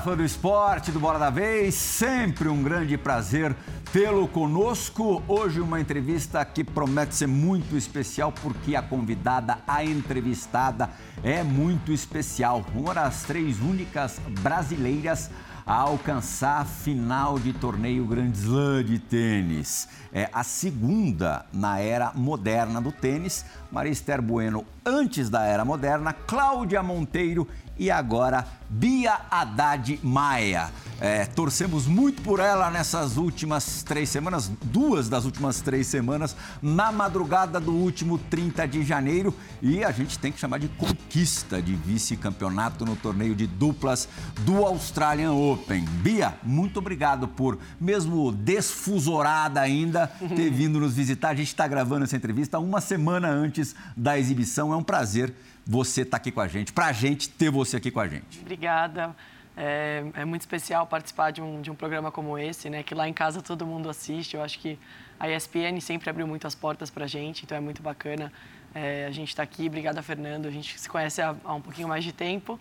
[0.00, 3.54] Fã do esporte, do Bola da Vez, sempre um grande prazer
[3.92, 5.22] tê-lo conosco.
[5.28, 10.90] Hoje uma entrevista que promete ser muito especial porque a convidada, a entrevistada
[11.22, 12.64] é muito especial.
[12.74, 15.30] Uma das três únicas brasileiras
[15.66, 19.88] a alcançar a final de torneio Grand Slam de tênis.
[20.12, 23.44] É a segunda na era moderna do tênis.
[23.70, 30.70] Maria Esther Bueno antes da era moderna, Cláudia Monteiro e agora Bia Haddad Maia.
[31.00, 36.90] É, torcemos muito por ela nessas últimas três semanas, duas das últimas três semanas, na
[36.92, 39.34] madrugada do último 30 de janeiro.
[39.60, 44.08] E a gente tem que chamar de conquista de vice-campeonato no torneio de duplas
[44.40, 45.84] do Australian Open.
[45.84, 51.30] Bia, muito obrigado por, mesmo desfusorada ainda, ter vindo nos visitar.
[51.30, 54.72] A gente está gravando essa entrevista uma semana antes da exibição.
[54.72, 55.34] É um prazer
[55.66, 58.08] você estar tá aqui com a gente, para a gente ter você aqui com a
[58.08, 58.40] gente.
[58.40, 59.14] Obrigada.
[59.56, 62.82] É, é, muito especial participar de um, de um programa como esse, né?
[62.82, 64.34] Que lá em casa todo mundo assiste.
[64.34, 64.78] Eu acho que
[65.18, 68.32] a ESPN sempre abriu muitas portas para a gente, então é muito bacana
[68.74, 69.66] é, a gente estar tá aqui.
[69.66, 70.46] Obrigada, Fernando.
[70.46, 72.58] A gente se conhece há, há um pouquinho mais de tempo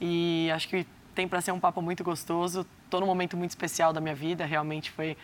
[0.00, 2.66] e acho que tem para ser um papo muito gostoso.
[2.84, 4.46] Estou num momento muito especial da minha vida.
[4.46, 5.16] Realmente foi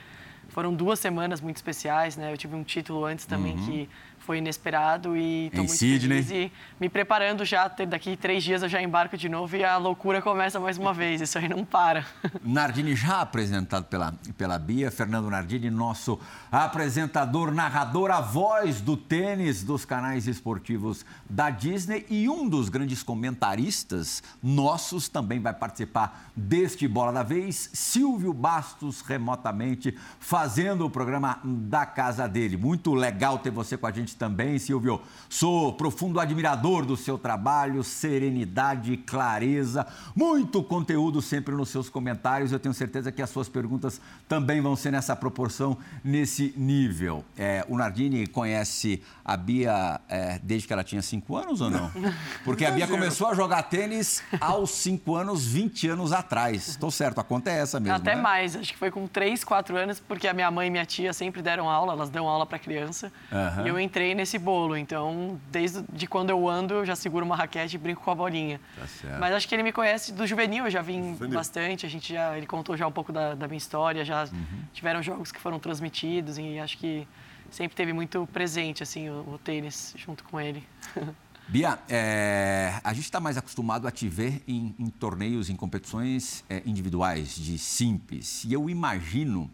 [0.49, 2.33] foram duas semanas muito especiais, né?
[2.33, 3.67] Eu tive um título antes também uhum.
[3.67, 3.89] que
[4.27, 6.23] foi inesperado e estou muito Sydney.
[6.25, 7.69] feliz e me preparando já.
[7.69, 11.21] Daqui três dias eu já embarco de novo e a loucura começa mais uma vez.
[11.21, 12.05] Isso aí não para.
[12.43, 16.19] Nardini já apresentado pela, pela Bia, Fernando Nardini, nosso
[16.51, 23.05] apresentador, narrador, a voz do tênis dos canais esportivos da Disney e um dos grandes
[23.05, 31.39] comentaristas nossos também vai participar deste Bola da Vez, Silvio Bastos, remotamente, fazendo o programa
[31.45, 32.57] da casa dele.
[32.57, 35.01] Muito legal ter você com a gente também, Silvio.
[35.29, 42.53] Sou profundo admirador do seu trabalho, serenidade, clareza, muito conteúdo sempre nos seus comentários.
[42.53, 47.25] Eu tenho certeza que as suas perguntas também vão ser nessa proporção, nesse nível.
[47.37, 51.91] É, o Nardini conhece a Bia é, desde que ela tinha cinco anos ou não?
[52.45, 56.69] Porque a Bia começou a jogar tênis aos cinco anos, 20 anos atrás.
[56.69, 57.97] Estou certo, a conta é essa mesmo.
[57.97, 58.23] Até né?
[58.23, 61.13] mais, acho que foi com três, quatro anos, porque a minha mãe e minha tia
[61.13, 63.13] sempre deram aula, elas dão aula para criança.
[63.31, 63.67] Uhum.
[63.67, 64.77] E eu entrei nesse bolo.
[64.77, 68.15] Então, desde de quando eu ando, eu já seguro uma raquete e brinco com a
[68.15, 68.61] bolinha.
[68.77, 71.87] Tá Mas acho que ele me conhece do juvenil, eu já vim bastante.
[71.87, 74.63] A gente já, ele contou já um pouco da, da minha história, já uhum.
[74.73, 77.07] tiveram jogos que foram transmitidos e acho que
[77.51, 80.63] sempre teve muito presente assim o, o tênis junto com ele.
[81.49, 86.45] Bia, é, a gente está mais acostumado a te ver em, em torneios, em competições
[86.51, 88.43] é, individuais de simples.
[88.45, 89.49] E eu imagino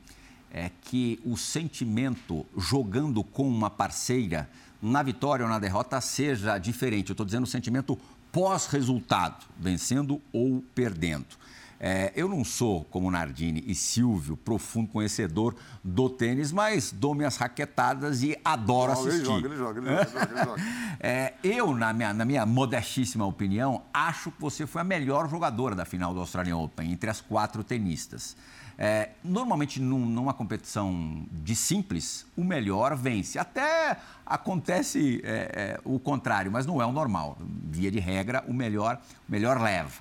[0.53, 4.49] é que o sentimento jogando com uma parceira
[4.83, 7.09] na vitória ou na derrota seja diferente.
[7.09, 7.99] Eu estou dizendo o sentimento
[8.31, 11.43] pós-resultado, vencendo ou perdendo.
[11.85, 17.37] É, eu não sou, como Nardini e Silvio, profundo conhecedor do tênis, mas dou minhas
[17.37, 19.17] raquetadas e adoro assistir.
[19.17, 20.31] Ele joga, ele joga, ele joga.
[20.31, 20.63] Ele joga.
[21.05, 25.75] É, eu, na minha, na minha modestíssima opinião, acho que você foi a melhor jogadora
[25.75, 28.37] da final do Australian Open, entre as quatro tenistas.
[28.79, 33.39] É, normalmente, num, numa competição de simples, o melhor vence.
[33.39, 37.39] Até acontece é, é, o contrário, mas não é o normal.
[37.41, 39.93] Via de regra, o melhor, o melhor leva.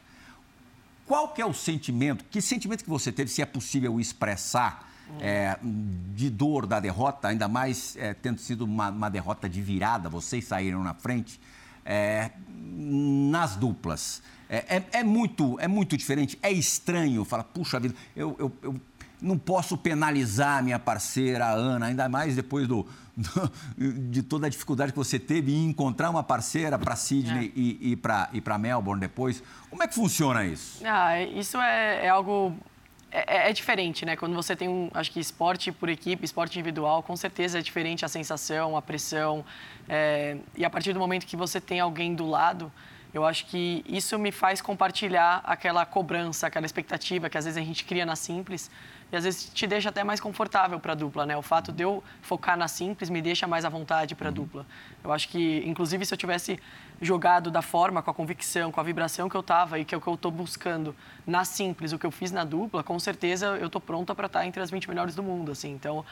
[1.05, 2.23] Qual que é o sentimento?
[2.31, 4.89] Que sentimento que você teve, se é possível expressar,
[5.19, 5.57] é,
[6.15, 10.45] de dor da derrota, ainda mais é, tendo sido uma, uma, derrota de virada, vocês
[10.45, 11.39] saíram na frente,
[11.85, 14.21] é, nas duplas?
[14.49, 17.23] É, é, é, muito, é muito diferente, é estranho.
[17.23, 18.81] Fala, puxa vida, eu, eu, eu
[19.21, 23.51] não posso penalizar minha parceira, a Ana, ainda mais depois do, do,
[24.09, 27.59] de toda a dificuldade que você teve em encontrar uma parceira para Sydney é.
[27.59, 27.91] e,
[28.33, 29.41] e para Melbourne depois.
[29.69, 30.81] Como é que funciona isso?
[30.85, 32.53] Ah, isso é, é algo
[33.11, 34.15] é, é, diferente, né?
[34.15, 38.05] Quando você tem um, acho que esporte por equipe, esporte individual, com certeza é diferente
[38.05, 39.43] a sensação, a pressão.
[39.87, 42.71] É, e a partir do momento que você tem alguém do lado,
[43.13, 47.65] eu acho que isso me faz compartilhar aquela cobrança, aquela expectativa que às vezes a
[47.65, 48.71] gente cria na simples
[49.11, 51.35] e às vezes te deixa até mais confortável para a dupla, né?
[51.35, 54.35] O fato de eu focar na simples me deixa mais à vontade para a uhum.
[54.35, 54.65] dupla.
[55.03, 56.59] Eu acho que, inclusive, se eu tivesse
[57.01, 59.97] jogado da forma, com a convicção, com a vibração que eu estava e que é
[59.97, 63.47] o que eu estou buscando na simples, o que eu fiz na dupla, com certeza
[63.59, 65.71] eu estou pronta para estar tá entre as 20 melhores do mundo, assim.
[65.71, 66.05] Então,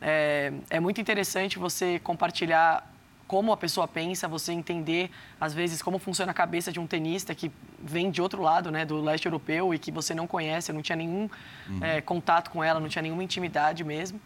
[0.00, 2.93] é, é muito interessante você compartilhar
[3.26, 5.10] como a pessoa pensa, você entender,
[5.40, 7.50] às vezes, como funciona a cabeça de um tenista que
[7.82, 10.96] vem de outro lado, né, do leste europeu e que você não conhece, não tinha
[10.96, 11.28] nenhum
[11.68, 11.78] uhum.
[11.84, 14.20] é, contato com ela, não tinha nenhuma intimidade mesmo.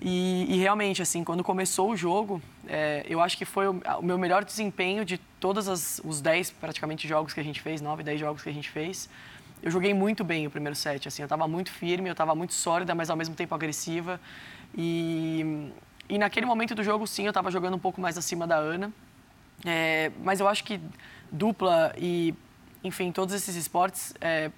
[0.00, 4.02] E, e realmente, assim, quando começou o jogo, é, eu acho que foi o, o,
[4.02, 5.66] meu melhor desempenho de todos
[6.04, 9.08] os 10, praticamente, jogos que a gente fez, 9, 10 jogos que a gente fez.
[9.60, 12.54] eu joguei muito bem o primeiro set, assim, eu estava muito firme, eu estava muito
[12.54, 14.20] sólida, mas ao mesmo tempo agressiva.
[14.76, 15.72] E,
[16.08, 18.92] e naquele momento do jogo, sim, eu estava jogando um pouco mais acima da Ana.
[19.64, 20.80] É, mas eu acho que
[21.30, 22.34] dupla e,
[22.82, 24.50] enfim, todos esses esportes, é,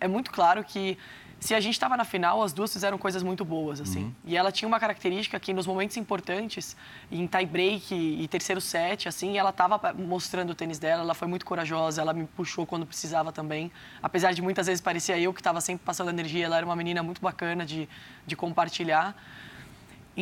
[0.00, 0.98] é muito claro que
[1.40, 4.04] se a gente estava na final, as duas fizeram coisas muito boas, assim.
[4.04, 4.14] Uhum.
[4.26, 6.76] E ela tinha uma característica que nos momentos importantes,
[7.10, 11.26] em tie break e terceiro set, assim, ela estava mostrando o tênis dela, ela foi
[11.26, 13.72] muito corajosa, ela me puxou quando precisava também.
[14.02, 17.02] Apesar de muitas vezes parecia eu que estava sempre passando energia, ela era uma menina
[17.02, 17.88] muito bacana de,
[18.26, 19.16] de compartilhar.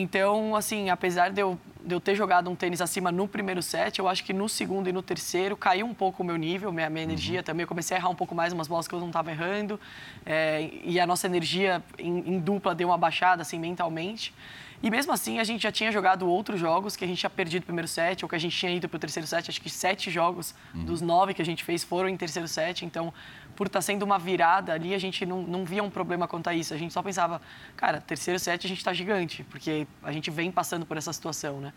[0.01, 3.99] Então, assim, apesar de eu, de eu ter jogado um tênis acima no primeiro set,
[3.99, 6.89] eu acho que no segundo e no terceiro caiu um pouco o meu nível, minha,
[6.89, 7.45] minha energia uhum.
[7.45, 7.65] também.
[7.65, 9.81] Eu comecei a errar um pouco mais umas bolas que eu não estava errando.
[10.25, 14.35] É, e a nossa energia em, em, dupla deu uma baixada, assim, mentalmente.
[14.81, 17.63] E mesmo assim, a gente já tinha jogado outros jogos que a gente tinha perdido
[17.63, 19.51] o primeiro set, ou que a gente tinha ido para o terceiro set.
[19.51, 20.85] Acho que sete jogos uhum.
[20.85, 22.85] dos nove que a gente fez foram em terceiro set.
[22.85, 23.13] Então,
[23.59, 26.49] por estar tá sendo uma virada ali, a gente não, não via um problema quanto
[26.49, 26.73] a isso.
[26.73, 27.43] A gente só pensava,
[27.77, 31.61] cara, terceiro set a gente está gigante, porque a gente vem passando por essa situação,
[31.61, 31.73] né?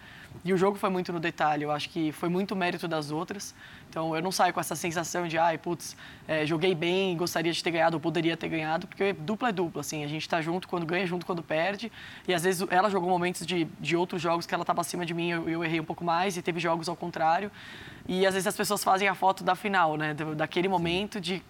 [0.46, 1.64] E o jogo foi muito no detalhe.
[1.64, 3.56] Eu acho que foi muito mérito das outras.
[3.92, 7.62] Então, eu não saio com essa sensação de, ai, putz, é, joguei bem, gostaria de
[7.62, 10.06] ter ganhado, ou poderia ter ganhado, porque dupla é dupla, assim.
[10.06, 11.92] A gente está junto quando ganha, junto quando perde.
[12.26, 15.14] E, às vezes, ela jogou momentos de, de outros jogos que ela estava acima de
[15.14, 17.52] mim, eu, eu errei um pouco mais, e teve jogos ao contrário.
[18.08, 20.14] E, às vezes, as pessoas fazem a foto da final, né?
[20.38, 21.44] Daquele momento de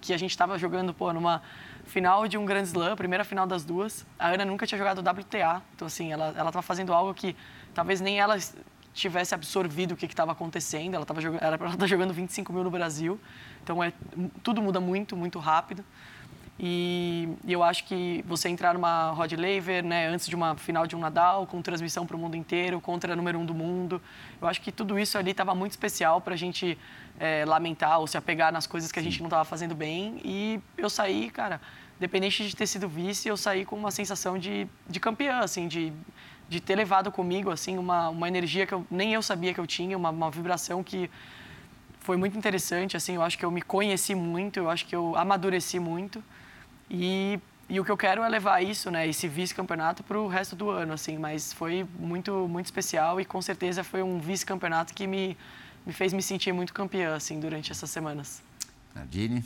[0.00, 1.42] que a gente estava jogando, pô, numa
[1.86, 4.06] final de um Grand Slam, primeira final das duas.
[4.16, 7.34] A Ana nunca tinha jogado WTA, então assim, ela ela estava fazendo algo que
[7.74, 8.38] talvez nem ela
[8.92, 10.94] tivesse absorvido o que estava acontecendo.
[10.94, 13.20] Ela estava jogando, era para estar tá jogando 25 mil no Brasil,
[13.62, 13.92] então é
[14.42, 15.84] tudo muda muito, muito rápido.
[16.62, 20.86] E, e, eu acho que você entrar numa Rod Laver, né, antes de uma final
[20.86, 24.00] de um Nadal, com transmissão para o mundo inteiro, contra a número um do mundo,
[24.38, 26.76] eu acho que tudo isso ali estava muito especial para a gente
[27.18, 30.20] é, lamentar ou se apegar nas coisas que a gente não estava fazendo bem.
[30.22, 31.62] E eu saí, cara,
[31.96, 35.90] independente de ter sido vice, eu saí com uma sensação de, de campeã, assim, de,
[36.50, 39.66] de ter levado comigo, assim, uma, uma energia que eu, nem eu sabia que eu
[39.68, 41.08] tinha, uma, uma vibração que
[42.00, 45.14] foi muito interessante, assim, eu acho que eu me conheci muito, eu acho que eu
[45.16, 46.20] amadureci muito.
[46.90, 47.38] E,
[47.68, 50.70] e o que eu quero é levar isso, né, esse vice-campeonato para o resto do
[50.70, 51.16] ano, assim.
[51.16, 55.38] Mas foi muito, muito especial e com certeza foi um vice-campeonato que me,
[55.86, 58.42] me fez me sentir muito campeã, assim, durante essas semanas.
[58.92, 59.44] Nadine?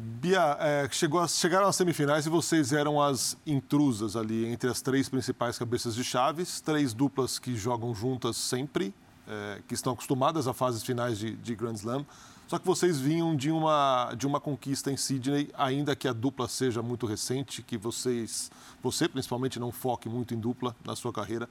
[0.00, 4.80] Bia, é, chegou a, chegaram às semifinais e vocês eram as intrusas ali entre as
[4.80, 8.94] três principais cabeças de chaves, três duplas que jogam juntas sempre,
[9.26, 12.06] é, que estão acostumadas a fases finais de, de Grand Slam.
[12.46, 16.46] Só que vocês vinham de uma, de uma conquista em Sydney, ainda que a dupla
[16.46, 21.48] seja muito recente, que vocês, você principalmente não foque muito em dupla na sua carreira.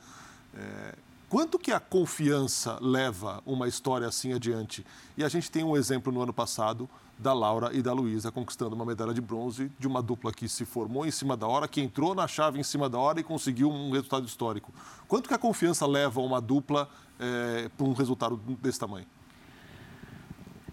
[0.56, 0.96] É,
[1.30, 4.86] quanto que a confiança leva uma história assim adiante?
[5.18, 8.76] E a gente tem um exemplo no ano passado da Laura e da Luísa conquistando
[8.76, 11.82] uma medalha de bronze de uma dupla que se formou em cima da hora, que
[11.82, 14.72] entrou na chave em cima da hora e conseguiu um resultado histórico.
[15.08, 16.88] Quanto que a confiança leva uma dupla
[17.20, 19.08] é, para um resultado desse tamanho?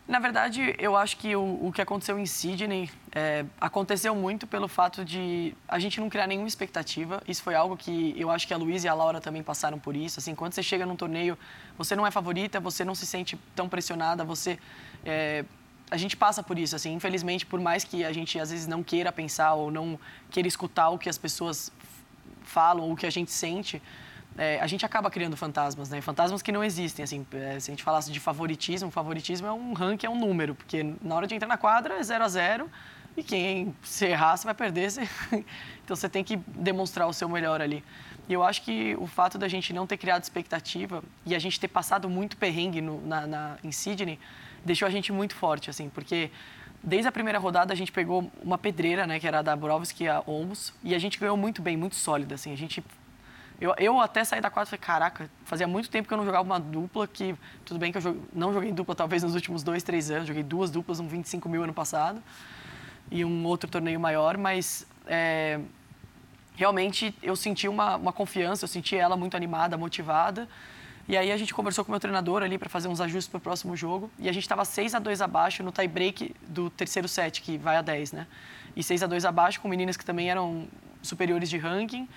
[0.07, 4.69] Na verdade, eu acho que o, o que aconteceu em Sydney é, aconteceu muito pelo
[4.69, 7.23] fato de a gente não criar nenhuma expectativa.
[7.27, 9.97] Isso foi algo que eu acho que a Luísa e a Laura também passaram por
[9.97, 10.21] isso.
[10.21, 11.39] Assim, quando você chega num torneio,
[11.79, 14.59] você não é favorita, você não se sente tão pressionada, você
[15.07, 15.43] é,
[15.91, 18.83] a gente passa por isso, assim, infelizmente, por mais que a gente às vezes não
[18.83, 19.99] queira pensar ou não
[20.31, 21.73] queira escutar o que as pessoas
[22.43, 23.81] falam ou o que a gente sente,
[24.37, 26.01] é, a gente acaba criando fantasmas, né?
[26.01, 27.27] Fantasmas que não existem, assim.
[27.33, 30.95] É, se a gente falasse de favoritismo, favoritismo é um ranking, é um número, porque
[31.01, 32.71] na hora de entrar na quadra é 0 a 0
[33.17, 34.91] e quem se errar, você vai perder.
[34.91, 35.09] Você...
[35.85, 37.85] então você tem que demonstrar o seu melhor ali.
[38.29, 41.61] E eu acho que o fato da gente não ter criado expectativa e a gente
[41.61, 44.19] ter passado muito perrengue no, na, na, em Sydney
[44.65, 46.31] deixou a gente muito forte, assim, porque
[46.83, 50.05] desde a primeira rodada a gente pegou uma pedreira, né, que era a da Borovski
[50.05, 52.51] e a Olmos, e a gente ganhou muito bem, muito sólida, assim.
[52.51, 52.83] A gente
[53.61, 56.25] eu, eu até saí da quadra e falei, caraca, fazia muito tempo que eu não
[56.25, 57.35] jogava uma dupla, que
[57.65, 60.71] tudo bem que eu não joguei dupla talvez nos últimos dois, três anos, joguei duas
[60.71, 62.23] duplas, um 25 mil ano passado
[63.11, 65.61] e um outro torneio maior, mas é,
[66.57, 70.49] realmente eu senti uma, uma confiança, eu senti ela muito animada, motivada.
[71.07, 73.37] E aí a gente conversou com o meu treinador ali para fazer uns ajustes para
[73.37, 74.11] o próximo jogo.
[74.19, 77.59] E a gente estava 6 a 2 abaixo no tie break do terceiro set, que
[77.59, 78.27] vai a 10, né?
[78.75, 80.67] E 6 a 2 abaixo com meninas que também eram
[81.03, 82.09] superiores de ranking.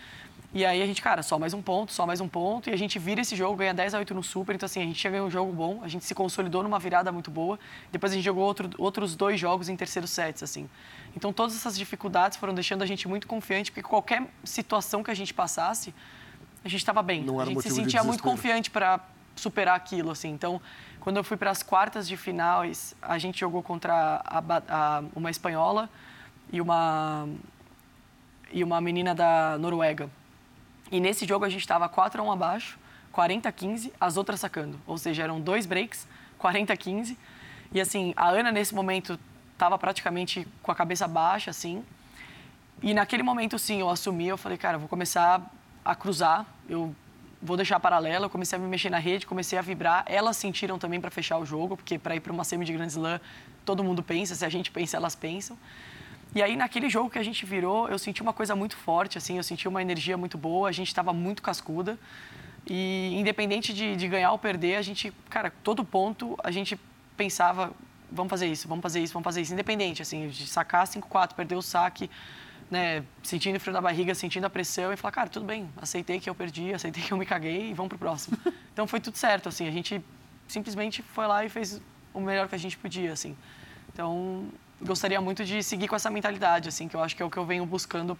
[0.53, 2.69] E aí a gente, cara, só mais um ponto, só mais um ponto.
[2.69, 4.55] E a gente vira esse jogo, ganha 10 a 8 no Super.
[4.55, 7.11] Então, assim, a gente já ganhou um jogo bom, a gente se consolidou numa virada
[7.11, 7.59] muito boa.
[7.91, 10.69] Depois a gente jogou outro, outros dois jogos em terceiro sets, assim.
[11.15, 15.15] Então, todas essas dificuldades foram deixando a gente muito confiante, porque qualquer situação que a
[15.15, 15.93] gente passasse,
[16.63, 17.23] a gente estava bem.
[17.23, 19.01] Não a gente se sentia de muito confiante para
[19.35, 20.29] superar aquilo, assim.
[20.29, 20.61] Então,
[21.01, 25.29] quando eu fui para as quartas de finais, a gente jogou contra a, a, uma
[25.29, 25.89] espanhola
[26.51, 27.27] e uma
[28.51, 30.09] e uma menina da Noruega.
[30.91, 32.79] E nesse jogo a gente estava 4 a 1 abaixo,
[33.11, 34.79] 40 a 15, as outras sacando.
[34.85, 37.17] Ou seja, eram dois breaks, 40 a 15.
[37.71, 39.19] E assim, a Ana nesse momento
[39.53, 41.83] estava praticamente com a cabeça baixa, assim.
[42.81, 45.41] E naquele momento, sim, eu assumi, eu falei, cara, vou começar
[45.83, 46.95] a cruzar, eu
[47.41, 50.03] vou deixar paralela, eu comecei a me mexer na rede, comecei a vibrar.
[50.05, 52.87] Elas sentiram também para fechar o jogo, porque para ir para uma semi de Grand
[52.87, 53.19] Slam,
[53.65, 55.57] todo mundo pensa, se a gente pensa, elas pensam.
[56.35, 59.37] E aí, naquele jogo que a gente virou, eu senti uma coisa muito forte, assim,
[59.37, 61.97] eu senti uma energia muito boa, a gente estava muito cascuda.
[62.69, 66.77] E independente de, de, ganhar ou perder, a gente, cara, todo ponto a gente
[67.15, 67.71] pensava,
[68.11, 69.53] vamos fazer isso, vamos fazer isso, vamos fazer isso.
[69.53, 72.09] Independente, assim, de sacar 5-4, perder o saque,
[72.69, 76.29] né, sentindo frio na barriga, sentindo a pressão e falar, cara, tudo bem, aceitei que
[76.29, 78.37] eu perdi, aceitei que eu me caguei e vamos pro próximo.
[78.73, 80.03] então foi tudo certo, assim, a gente
[80.47, 81.81] simplesmente foi lá e fez
[82.13, 83.35] o melhor que a gente podia, assim.
[83.93, 84.49] Então,
[84.81, 87.37] gostaria muito de seguir com essa mentalidade, assim, que eu acho que é o que
[87.37, 88.15] eu venho buscando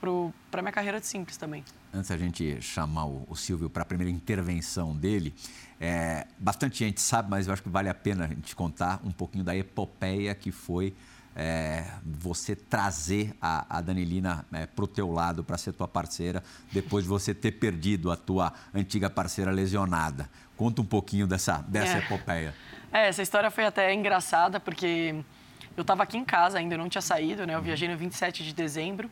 [0.49, 1.63] para minha carreira de simples também.
[1.93, 5.33] Antes da gente chamar o, o Silvio para a primeira intervenção dele,
[5.79, 9.11] é, bastante gente sabe, mas eu acho que vale a pena a gente contar um
[9.11, 10.93] pouquinho da epopeia que foi
[11.35, 16.43] é, você trazer a, a Danilina é, para o teu lado para ser tua parceira
[16.71, 20.27] depois de você ter perdido a tua antiga parceira lesionada.
[20.55, 21.99] Conta um pouquinho dessa, dessa é.
[21.99, 22.55] epopeia.
[22.91, 25.23] É, essa história foi até engraçada porque
[25.77, 27.53] eu estava aqui em casa ainda, não tinha saído, né?
[27.53, 29.09] Eu viajei no 27 de dezembro.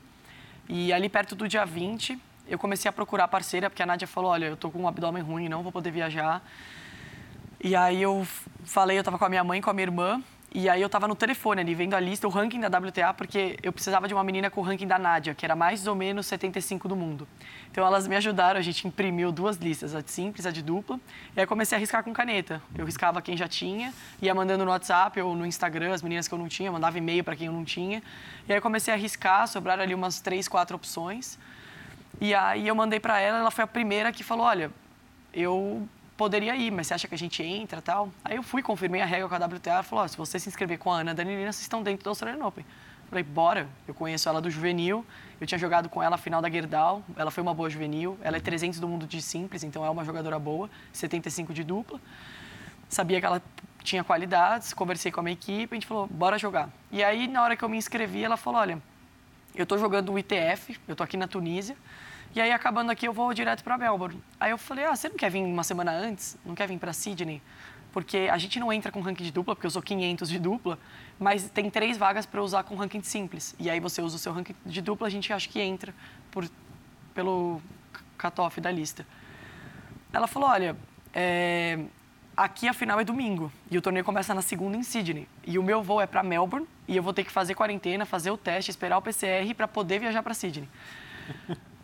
[0.67, 4.31] E ali perto do dia 20, eu comecei a procurar parceira, porque a Nádia falou:
[4.31, 6.43] Olha, eu tô com um abdômen ruim, não vou poder viajar.
[7.63, 8.27] E aí eu
[8.63, 10.24] falei, eu estava com a minha mãe, com a minha irmã,
[10.58, 13.60] e aí eu estava no telefone ali, vendo a lista, o ranking da WTA, porque
[13.62, 16.28] eu precisava de uma menina com o ranking da Nádia, que era mais ou menos
[16.28, 17.28] 75 do mundo.
[17.70, 20.98] Então elas me ajudaram, a gente imprimiu duas listas, a de simples, a de dupla,
[21.36, 22.62] e aí comecei a riscar com caneta.
[22.74, 26.34] Eu riscava quem já tinha, ia mandando no WhatsApp ou no Instagram as meninas que
[26.34, 28.02] eu não tinha, mandava e-mail para quem eu não tinha.
[28.48, 31.38] E aí comecei a riscar, sobraram ali umas três, quatro opções.
[32.22, 34.72] E aí eu mandei para ela, ela foi a primeira que falou: "Olha,
[35.34, 35.86] eu
[36.17, 38.10] poderia ir, mas você acha que a gente entra tal?
[38.24, 40.77] Aí eu fui, confirmei a regra com a WTA, falou, oh, se você se inscrever
[40.77, 42.65] com a Ana Danilina, vocês estão dentro do Australian Open.
[43.10, 45.05] Falei, bora, eu conheço ela do juvenil,
[45.39, 48.38] eu tinha jogado com ela a final da Gerdau, ela foi uma boa juvenil, ela
[48.38, 52.00] é 300 do mundo de simples, então é uma jogadora boa, 75 de dupla.
[52.89, 53.41] Sabia que ela
[53.84, 56.69] tinha qualidades, conversei com a minha equipe, a gente falou, bora jogar.
[56.91, 58.81] E aí, na hora que eu me inscrevi, ela falou, olha,
[59.53, 61.77] eu estou jogando o ITF, eu estou aqui na Tunísia,
[62.36, 64.22] e aí, acabando aqui, eu vou direto para Melbourne.
[64.38, 66.38] Aí eu falei, ah, você não quer vir uma semana antes?
[66.46, 67.42] Não quer vir para Sydney?
[67.94, 70.77] Porque a gente não entra com ranking de dupla, porque eu sou 500 de dupla,
[71.18, 73.56] mas tem três vagas para usar com ranking simples.
[73.58, 75.96] E aí você usa o seu ranking de dupla, a gente acha que entra
[76.30, 76.46] por,
[77.13, 77.62] pelo
[78.22, 79.08] cutoff da lista.
[80.12, 80.75] Ela falou, olha,
[81.13, 81.80] é,
[82.36, 85.25] aqui a final é domingo e o torneio começa na segunda em Sydney.
[85.48, 88.30] E o meu voo é para Melbourne e eu vou ter que fazer quarentena, fazer
[88.30, 90.68] o teste, esperar o PCR para poder viajar para Sydney.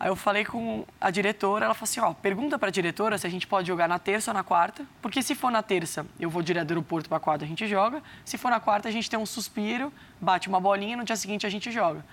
[0.02, 3.24] Aí eu falei com a diretora, ela falou assim, ó, pergunta para a diretora se
[3.24, 6.28] a gente pode jogar na terça ou na quarta, porque se for na terça, eu
[6.28, 8.02] vou direto do aeroporto para a quarta, a gente joga.
[8.24, 11.46] Se for na quarta, a gente tem um suspiro, bate uma bolinha, no dia seguinte
[11.46, 12.04] a gente joga.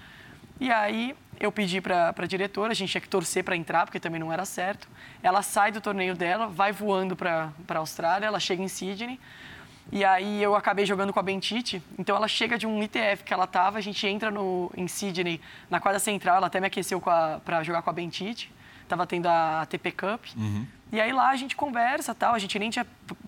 [0.60, 4.00] E aí eu pedi para a diretora, a gente tinha que torcer para entrar, porque
[4.00, 4.88] também não era certo.
[5.24, 9.20] Ela sai do torneio dela, vai voando para a Austrália, ela chega em Sydney,
[9.92, 11.82] e aí eu acabei jogando com a Bentite.
[11.98, 15.42] Então ela chega de um ITF que ela tava, a gente entra no, em Sydney,
[15.70, 18.52] na quadra central, ela até me aqueceu para jogar com a Bentite.
[18.88, 20.26] Tava tendo a ATP Cup.
[20.36, 20.66] Uhum.
[20.92, 22.34] E aí lá a gente conversa tal.
[22.34, 22.86] A gente nem tinha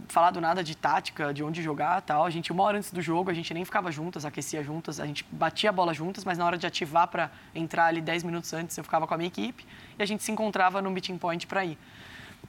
[0.07, 2.25] falado nada de tática, de onde jogar tal.
[2.25, 4.99] A gente, uma hora antes do jogo, a gente nem ficava juntas, aquecia juntas.
[4.99, 8.23] A gente batia a bola juntas, mas na hora de ativar para entrar ali 10
[8.23, 9.63] minutos antes, eu ficava com a minha equipe.
[9.99, 11.77] E a gente se encontrava no meeting point para ir.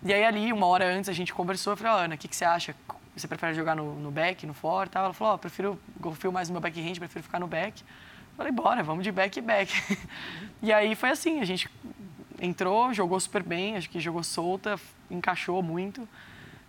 [0.02, 1.74] E aí ali, uma hora antes, a gente conversou.
[1.74, 2.74] Eu falei, oh, Ana, o que, que você acha?
[3.14, 5.04] Você prefere jogar no, no back, no for tal?
[5.04, 7.82] Ela falou, oh, prefiro, confio mais no meu backhand, prefiro ficar no back.
[8.36, 9.98] Falei, bora, vamos de back e back.
[10.62, 11.68] e aí foi assim, a gente
[12.40, 16.08] entrou, jogou super bem, acho que jogou solta, encaixou muito.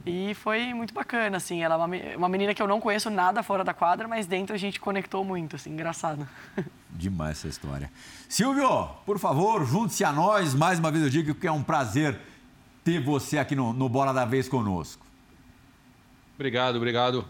[0.05, 1.63] E foi muito bacana, assim.
[1.63, 4.57] Ela é uma menina que eu não conheço nada fora da quadra, mas dentro a
[4.57, 6.27] gente conectou muito, assim, engraçado.
[6.89, 7.89] Demais essa história.
[8.27, 10.53] Silvio, por favor, junte-se a nós.
[10.53, 12.19] Mais uma vez eu digo que é um prazer
[12.83, 15.02] ter você aqui no, no Bola da Vez conosco.
[16.35, 17.25] Obrigado, obrigado.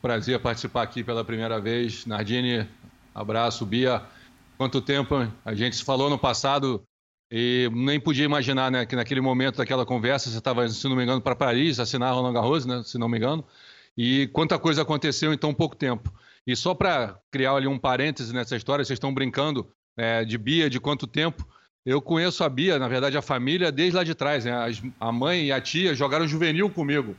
[0.00, 2.06] Prazer participar aqui pela primeira vez.
[2.06, 2.66] Nardini,
[3.14, 3.66] abraço.
[3.66, 4.02] Bia,
[4.56, 6.82] quanto tempo a gente se falou no passado
[7.30, 11.02] e nem podia imaginar né, que naquele momento daquela conversa você estava, se não me
[11.02, 13.44] engano, para Paris, assinar Roland Garros, né, se não me engano.
[13.96, 16.10] E quanta coisa aconteceu em tão pouco tempo.
[16.46, 20.70] E só para criar ali um parêntese nessa história, vocês estão brincando é, de Bia,
[20.70, 21.46] de quanto tempo.
[21.84, 24.46] Eu conheço a Bia, na verdade, a família, desde lá de trás.
[24.46, 24.52] Né?
[24.98, 27.14] A mãe e a tia jogaram juvenil comigo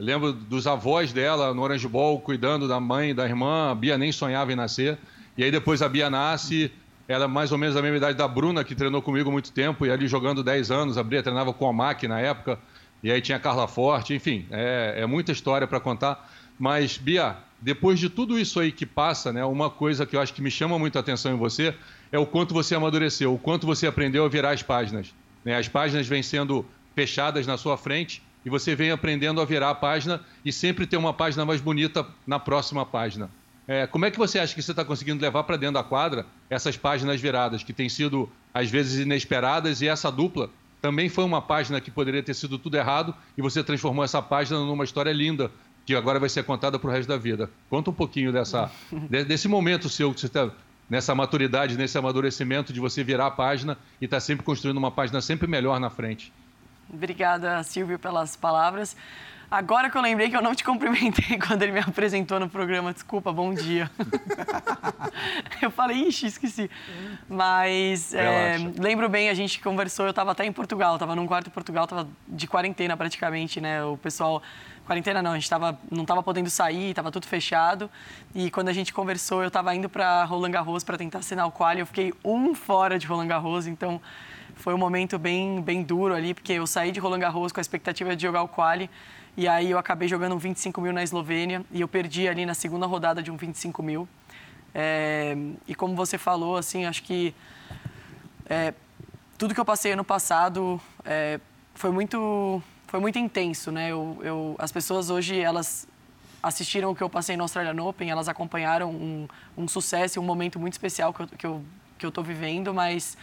[0.00, 3.70] Lembro dos avós dela no Orange Bowl, cuidando da mãe, da irmã.
[3.70, 4.96] A Bia nem sonhava em nascer.
[5.36, 6.72] E aí depois a Bia nasce,
[7.06, 9.84] ela é mais ou menos a mesma idade da Bruna, que treinou comigo muito tempo,
[9.84, 10.96] e ali jogando 10 anos.
[10.96, 12.58] A Bia treinava com a MAC na época.
[13.02, 16.30] E aí tinha a Carla Forte, enfim, é, é muita história para contar.
[16.58, 20.32] Mas, Bia, depois de tudo isso aí que passa, né, uma coisa que eu acho
[20.32, 21.74] que me chama muito a atenção em você
[22.10, 25.14] é o quanto você amadureceu, o quanto você aprendeu a virar as páginas.
[25.44, 25.56] Né?
[25.56, 26.64] As páginas vêm sendo
[26.94, 30.96] fechadas na sua frente e você vem aprendendo a virar a página e sempre ter
[30.96, 33.30] uma página mais bonita na próxima página.
[33.68, 36.26] É, como é que você acha que você está conseguindo levar para dentro da quadra
[36.48, 40.50] essas páginas viradas, que têm sido, às vezes, inesperadas, e essa dupla
[40.82, 44.58] também foi uma página que poderia ter sido tudo errado, e você transformou essa página
[44.58, 45.50] numa história linda,
[45.86, 47.50] que agora vai ser contada para o resto da vida.
[47.68, 48.70] Conta um pouquinho dessa,
[49.26, 50.50] desse momento seu, que você está
[50.88, 54.90] nessa maturidade, nesse amadurecimento de você virar a página e estar tá sempre construindo uma
[54.90, 56.32] página sempre melhor na frente.
[56.92, 58.96] Obrigada, Silvio, pelas palavras.
[59.50, 62.92] Agora que eu lembrei que eu não te cumprimentei quando ele me apresentou no programa,
[62.92, 63.90] desculpa, bom dia.
[65.60, 66.70] eu falei, ixi, esqueci.
[67.28, 71.48] Mas é, lembro bem, a gente conversou, eu estava até em Portugal, estava num quarto
[71.48, 73.82] em Portugal, estava de quarentena praticamente, né?
[73.82, 74.40] O pessoal
[74.86, 77.90] quarentena não, a gente tava, não estava podendo sair, estava tudo fechado.
[78.32, 81.50] E quando a gente conversou, eu estava indo para Roland Garros para tentar assinar o
[81.50, 81.80] quali.
[81.80, 84.00] Eu fiquei um fora de Roland Garros, então
[84.60, 87.62] foi um momento bem, bem duro ali, porque eu saí de Roland Garros com a
[87.62, 88.90] expectativa de jogar o quali.
[89.36, 92.52] E aí eu acabei jogando um 25 mil na Eslovênia e eu perdi ali na
[92.52, 94.06] segunda rodada de um 25 mil.
[94.74, 95.36] É,
[95.66, 97.34] e como você falou, assim, acho que
[98.48, 98.74] é,
[99.38, 101.40] tudo que eu passei ano passado é,
[101.74, 103.90] foi muito foi muito intenso, né?
[103.90, 105.88] Eu, eu, as pessoas hoje elas
[106.42, 110.58] assistiram o que eu passei no Australian Open, elas acompanharam um, um sucesso, um momento
[110.58, 111.64] muito especial que eu que eu
[111.96, 113.16] que eu vivendo, mas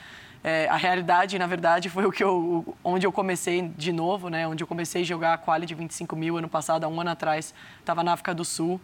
[0.43, 4.47] é, a realidade, na verdade, foi o que eu, onde eu comecei de novo, né?
[4.47, 7.09] Onde eu comecei a jogar a quali de 25 mil ano passado, há um ano
[7.09, 8.79] atrás, estava na África do Sul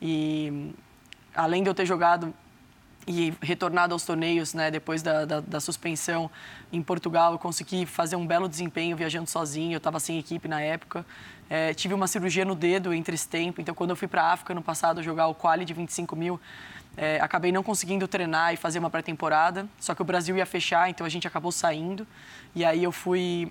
[0.00, 0.72] e
[1.34, 2.32] além de eu ter jogado
[3.06, 6.30] e retornado aos torneios, né, depois da, da, da, suspensão
[6.72, 10.60] em Portugal, eu consegui fazer um belo desempenho viajando sozinho, eu estava sem equipe na
[10.60, 11.04] época.
[11.50, 14.32] É, tive uma cirurgia no dedo entre esse tempo, então quando eu fui para a
[14.32, 16.40] África no passado jogar o quali de 25 mil,
[16.96, 20.90] é, acabei não conseguindo treinar e fazer uma pré-temporada, só que o Brasil ia fechar,
[20.90, 22.06] então a gente acabou saindo.
[22.54, 23.50] E aí eu fui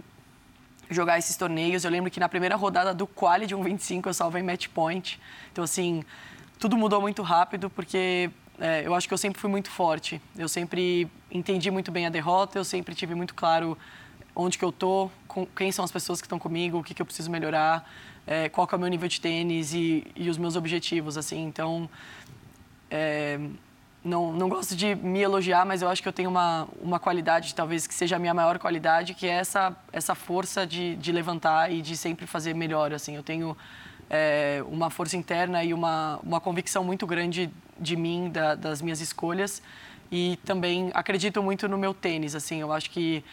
[0.89, 1.83] jogar esses torneios.
[1.83, 5.19] Eu lembro que na primeira rodada do quali de 1.25 eu salvei match point.
[5.51, 6.03] Então, assim,
[6.59, 10.21] tudo mudou muito rápido, porque é, eu acho que eu sempre fui muito forte.
[10.37, 13.77] Eu sempre entendi muito bem a derrota, eu sempre tive muito claro
[14.35, 17.01] onde que eu tô, com, quem são as pessoas que estão comigo, o que, que
[17.01, 17.89] eu preciso melhorar,
[18.25, 21.43] é, qual é o meu nível de tênis e, e os meus objetivos, assim.
[21.43, 21.89] Então,
[22.91, 23.39] é,
[24.03, 27.55] não, não gosto de me elogiar, mas eu acho que eu tenho uma, uma qualidade,
[27.55, 31.71] talvez que seja a minha maior qualidade, que é essa, essa força de, de levantar
[31.71, 32.93] e de sempre fazer melhor.
[32.93, 33.55] Assim, eu tenho
[34.09, 37.49] é, uma força interna e uma, uma convicção muito grande
[37.79, 39.61] de mim, da, das minhas escolhas.
[40.11, 42.35] E também acredito muito no meu tênis.
[42.35, 43.23] Assim, eu acho que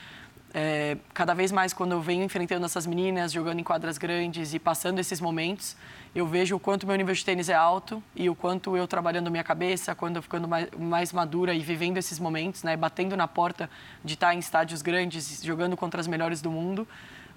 [0.55, 4.59] é, cada vez mais quando eu venho enfrentando essas meninas, jogando em quadras grandes e
[4.59, 5.77] passando esses momentos,
[6.15, 9.31] eu vejo o quanto meu nível de tênis é alto e o quanto eu trabalhando
[9.31, 13.29] minha cabeça, quando eu ficando mais, mais madura e vivendo esses momentos, né, batendo na
[13.29, 13.69] porta
[14.03, 16.89] de estar em estádios grandes, jogando contra as melhores do mundo,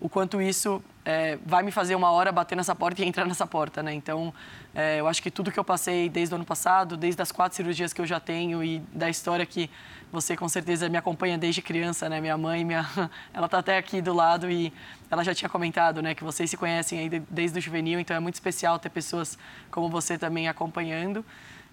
[0.02, 3.46] o quanto isso é, vai me fazer uma hora bater nessa porta e entrar nessa
[3.46, 3.94] porta, né?
[3.94, 4.34] Então,
[4.74, 7.56] é, eu acho que tudo que eu passei desde o ano passado, desde as quatro
[7.56, 9.70] cirurgias que eu já tenho e da história que
[10.12, 12.20] você com certeza me acompanha desde criança, né?
[12.20, 12.84] Minha mãe, minha,
[13.32, 14.74] ela está até aqui do lado e
[15.10, 18.20] ela já tinha comentado, né, que vocês se conhecem aí desde o juvenil, então é
[18.20, 19.38] muito especial ter pessoas
[19.70, 21.24] como você também acompanhando.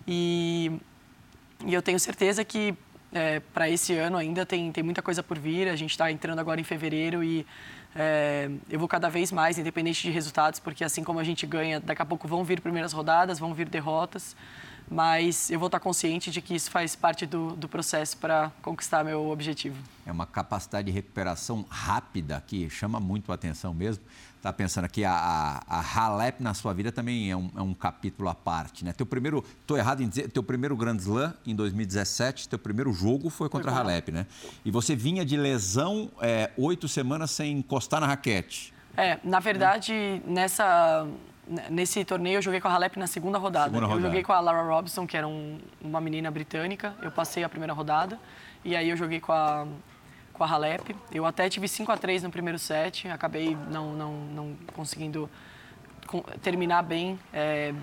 [0.06, 0.72] E,
[1.64, 2.76] e eu tenho certeza que
[3.12, 5.68] é, para esse ano ainda tem, tem muita coisa por vir.
[5.68, 7.46] A gente está entrando agora em fevereiro e
[8.00, 11.80] é, eu vou cada vez mais, independente de resultados, porque assim como a gente ganha,
[11.80, 14.36] daqui a pouco vão vir primeiras rodadas, vão vir derrotas
[14.90, 19.04] mas eu vou estar consciente de que isso faz parte do, do processo para conquistar
[19.04, 19.76] meu objetivo.
[20.06, 24.02] É uma capacidade de recuperação rápida que chama muito a atenção mesmo.
[24.38, 27.74] Está pensando aqui, a, a, a Halep na sua vida também é um, é um
[27.74, 28.92] capítulo à parte, né?
[28.92, 33.30] Teu primeiro, estou errado em dizer, teu primeiro Grand Slam em 2017, teu primeiro jogo
[33.30, 34.26] foi contra foi a Halep, né?
[34.64, 38.72] E você vinha de lesão é, oito semanas sem encostar na raquete.
[38.96, 41.04] É, na verdade, nessa
[41.70, 43.70] Nesse torneio eu joguei com a Halep na segunda rodada.
[43.70, 44.00] Segunda rodada.
[44.00, 46.94] Eu joguei com a Lara Robson, que era um, uma menina britânica.
[47.00, 48.20] Eu passei a primeira rodada.
[48.62, 49.66] E aí eu joguei com a,
[50.38, 50.96] com a Halep.
[51.12, 53.08] Eu até tive 5 a 3 no primeiro set.
[53.08, 55.28] Acabei não, não, não conseguindo
[56.40, 57.18] terminar bem.
[57.32, 57.74] É,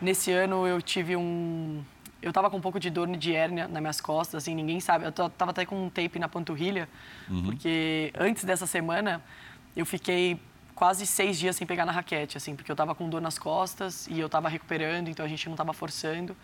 [0.00, 1.84] nesse ano eu tive um...
[2.20, 5.04] Eu tava com um pouco de dor de hérnia nas minhas costas, assim, ninguém sabe.
[5.04, 6.88] Eu tava até com um tape na panturrilha,
[7.30, 7.44] uhum.
[7.44, 9.22] porque antes dessa semana
[9.76, 10.40] eu fiquei
[10.74, 14.08] quase seis dias sem pegar na raquete, assim, porque eu estava com dor nas costas
[14.08, 16.36] e eu estava recuperando, então a gente não estava forçando.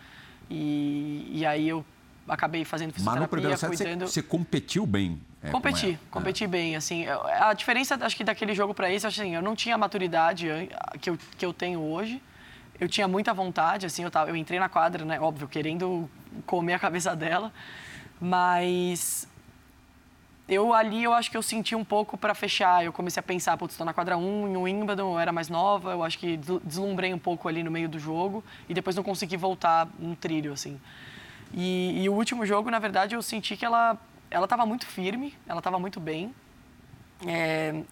[0.48, 1.84] E, e aí eu
[2.28, 4.06] acabei fazendo fisioterapia, Mas no primeiro set cuidando...
[4.06, 5.20] você, você competiu bem.
[5.42, 6.46] É, competi, competi é.
[6.46, 7.06] bem, assim.
[7.08, 10.48] A diferença, acho que daquele jogo para esse, assim, eu não tinha a maturidade
[11.00, 12.22] que eu, que eu tenho hoje.
[12.80, 16.10] Eu tinha muita vontade, assim, eu, tava, eu entrei na quadra, né, óbvio, querendo
[16.44, 17.52] comer a cabeça dela,
[18.20, 19.28] mas
[20.48, 22.84] eu ali eu acho que eu senti um pouco para fechar.
[22.84, 25.92] Eu comecei a pensar, putz, estou na quadra 1, em Wimbledon, eu era mais nova,
[25.92, 29.36] eu acho que deslumbrei um pouco ali no meio do jogo e depois não consegui
[29.36, 30.80] voltar no trilho, assim.
[31.56, 33.96] E, e o último jogo, na verdade, eu senti que ela
[34.30, 36.34] ela estava muito firme, ela estava muito bem.
[37.24, 37.82] É,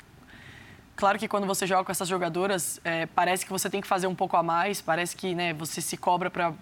[0.96, 4.08] claro que quando você joga com essas jogadoras, é, parece que você tem que fazer
[4.08, 6.52] um pouco a mais, parece que né, você se cobra para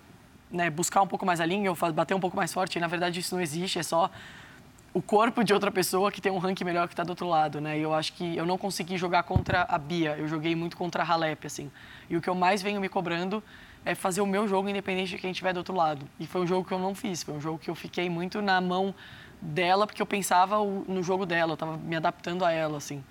[0.51, 2.77] né, buscar um pouco mais a linha ou bater um pouco mais forte.
[2.77, 4.11] E, na verdade, isso não existe, é só
[4.93, 7.61] o corpo de outra pessoa que tem um ranking melhor que está do outro lado,
[7.61, 7.79] né?
[7.79, 11.03] E eu acho que eu não consegui jogar contra a Bia, eu joguei muito contra
[11.03, 11.71] a Halep, assim.
[12.11, 13.43] E o que eu mais venho me cobrando
[13.85, 16.07] é fazer o meu jogo independente de quem estiver do outro lado.
[16.19, 18.43] E foi um jogo que eu não fiz, foi um jogo que eu fiquei muito
[18.43, 18.95] na mão
[19.41, 23.03] dela porque eu pensava no jogo dela, eu estava me adaptando a ela, assim.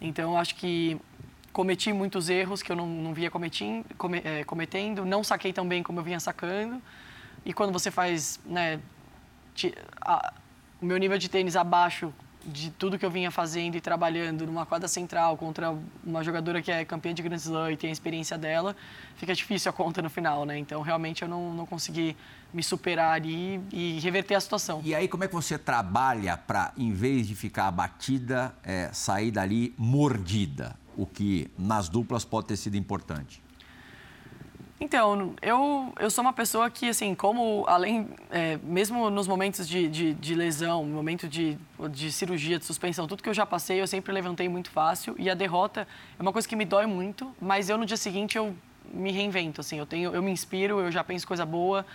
[0.00, 1.00] Então, eu acho que
[1.52, 5.66] cometi muitos erros que eu não, não via cometindo, come, é, cometendo, não saquei tão
[5.66, 6.80] bem como eu vinha sacando.
[7.44, 8.80] E quando você faz, né,
[10.00, 10.32] a,
[10.80, 12.12] o meu nível de tênis abaixo
[12.46, 16.70] de tudo que eu vinha fazendo e trabalhando numa quadra central contra uma jogadora que
[16.70, 18.76] é campeã de Grand Slam e tem a experiência dela,
[19.16, 20.58] fica difícil a conta no final, né?
[20.58, 22.16] Então, realmente, eu não, não consegui
[22.52, 24.80] me superar ali e reverter a situação.
[24.84, 29.30] E aí, como é que você trabalha para, em vez de ficar abatida, é, sair
[29.30, 30.76] dali mordida?
[30.96, 33.43] O que nas duplas pode ter sido importante.
[34.80, 39.88] Então, eu, eu sou uma pessoa que, assim, como além, é, mesmo nos momentos de,
[39.88, 41.56] de, de, lesão, momento de,
[41.90, 45.14] de cirurgia, de suspensão, tudo que eu já passei, eu sempre levantei muito fácil.
[45.18, 45.86] E a derrota
[46.18, 48.54] é uma coisa que me dói muito, mas eu no dia seguinte eu
[48.92, 51.86] me reinvento, assim, eu, tenho, eu me inspiro, eu já penso coisa boa.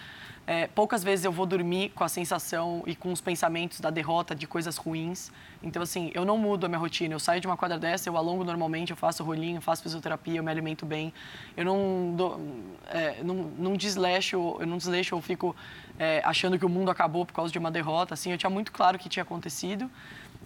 [0.51, 4.33] É, poucas vezes eu vou dormir com a sensação e com os pensamentos da derrota,
[4.33, 5.31] de coisas ruins.
[5.61, 7.13] Então, assim, eu não mudo a minha rotina.
[7.13, 10.43] Eu saio de uma quadra dessa, eu alongo normalmente, eu faço rolinho, faço fisioterapia, eu
[10.43, 11.13] me alimento bem.
[11.55, 12.41] Eu não, dou,
[12.87, 15.55] é, não, não desleixo, eu não desleixo, eu fico
[15.99, 18.15] é, achando que o mundo acabou por causa de uma derrota.
[18.15, 19.87] Assim, eu tinha muito claro o que tinha acontecido.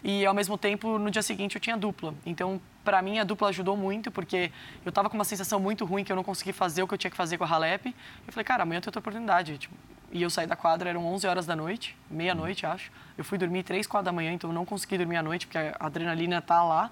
[0.04, 2.14] E, ao mesmo tempo, no dia seguinte, eu tinha dupla.
[2.26, 4.52] Então, para mim, a dupla ajudou muito, porque
[4.84, 6.98] eu estava com uma sensação muito ruim que eu não consegui fazer o que eu
[6.98, 7.96] tinha que fazer com a Halep.
[8.28, 9.58] Eu falei, cara, amanhã eu tenho outra oportunidade.
[9.58, 9.74] Tipo,
[10.14, 12.92] e eu saí da quadra, eram 11 horas da noite, meia-noite, acho.
[13.18, 15.58] Eu fui dormir 3, 4 da manhã, então eu não consegui dormir à noite, porque
[15.58, 16.92] a adrenalina tá lá.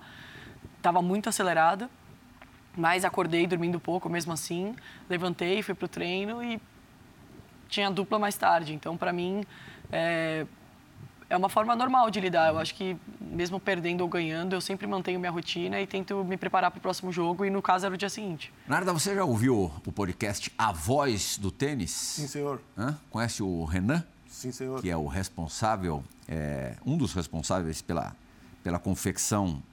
[0.81, 1.87] Tava muito acelerada,
[2.75, 4.75] mas acordei dormindo pouco mesmo assim.
[5.07, 6.59] Levantei, fui pro treino e
[7.69, 8.73] tinha dupla mais tarde.
[8.73, 9.43] Então, para mim,
[9.91, 10.47] é,
[11.31, 12.49] é uma forma normal de lidar.
[12.49, 16.35] Eu acho que, mesmo perdendo ou ganhando, eu sempre mantenho minha rotina e tento me
[16.35, 18.53] preparar para o próximo jogo, e no caso era o dia seguinte.
[18.67, 21.91] Narda, você já ouviu o podcast A Voz do Tênis?
[21.91, 22.61] Sim, senhor.
[22.77, 22.97] Hã?
[23.09, 24.03] Conhece o Renan?
[24.27, 24.81] Sim, senhor.
[24.81, 28.13] Que é o responsável, é, um dos responsáveis pela,
[28.61, 29.63] pela confecção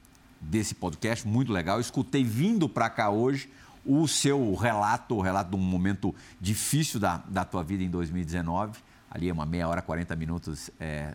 [0.41, 1.81] desse podcast, muito legal.
[1.81, 3.51] escutei vindo para cá hoje
[3.85, 8.88] o seu relato, o relato de um momento difícil da, da tua vida em 2019
[9.19, 10.71] ali é uma meia hora, 40 minutos.
[10.81, 11.15] É,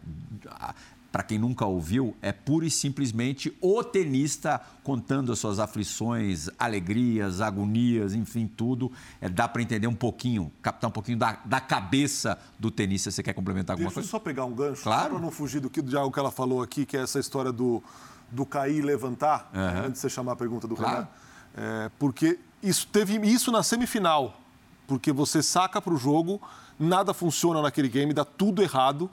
[1.11, 7.39] para quem nunca ouviu, é pura e simplesmente o tenista contando as suas aflições, alegrias,
[7.39, 8.91] agonias, enfim, tudo.
[9.21, 13.11] É, dá para entender um pouquinho, captar um pouquinho da, da cabeça do tenista.
[13.11, 14.07] Você quer complementar alguma Deixa coisa?
[14.07, 15.11] Deixa eu só pegar um gancho, claro.
[15.11, 17.51] para não fugir do que, de algo que ela falou aqui, que é essa história
[17.51, 17.83] do,
[18.31, 19.85] do cair e levantar, uhum.
[19.85, 21.07] antes de você chamar a pergunta do claro.
[21.55, 21.85] Renan.
[21.85, 24.41] É, porque isso teve isso na semifinal,
[24.87, 26.41] porque você saca para o jogo
[26.79, 29.09] nada funciona naquele game, dá tudo errado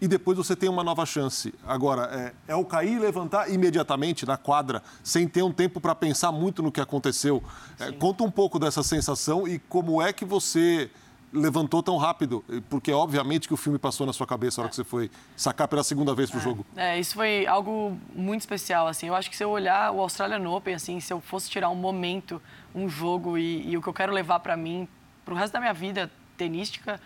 [0.00, 1.54] e depois você tem uma nova chance.
[1.64, 5.94] Agora, é, é o cair e levantar imediatamente na quadra, sem ter um tempo para
[5.94, 7.40] pensar muito no que aconteceu.
[7.78, 10.90] É, conta um pouco dessa sensação e como é que você
[11.32, 12.44] levantou tão rápido?
[12.68, 15.68] Porque, obviamente, que o filme passou na sua cabeça na hora que você foi sacar
[15.68, 16.66] pela segunda vez para o é, jogo.
[16.74, 19.06] É, isso foi algo muito especial, assim.
[19.06, 21.76] Eu acho que se eu olhar o Australian Open, assim, se eu fosse tirar um
[21.76, 22.42] momento,
[22.74, 24.88] um jogo e, e o que eu quero levar para mim,
[25.32, 27.00] o resto da minha vida, tenística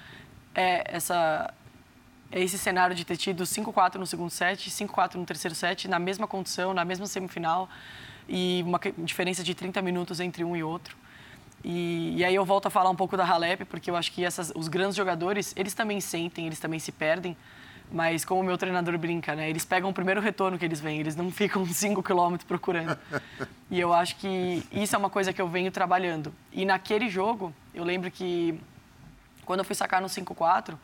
[0.54, 1.52] é essa
[2.30, 5.98] é esse cenário de ter tido 5-4 no segundo set, 5-4 no terceiro set, na
[5.98, 7.68] mesma condição, na mesma semifinal,
[8.28, 10.96] e uma diferença de 30 minutos entre um e outro.
[11.64, 14.24] E, e aí eu volto a falar um pouco da Halep, porque eu acho que
[14.24, 17.36] essas, os grandes jogadores, eles também sentem, eles também se perdem,
[17.90, 19.48] mas como o meu treinador brinca, né?
[19.48, 22.98] Eles pegam o primeiro retorno que eles vêm, eles não ficam 5 quilômetros procurando.
[23.70, 26.34] E eu acho que isso é uma coisa que eu venho trabalhando.
[26.52, 28.58] E naquele jogo, eu lembro que
[29.44, 30.74] quando eu fui sacar no 5-4,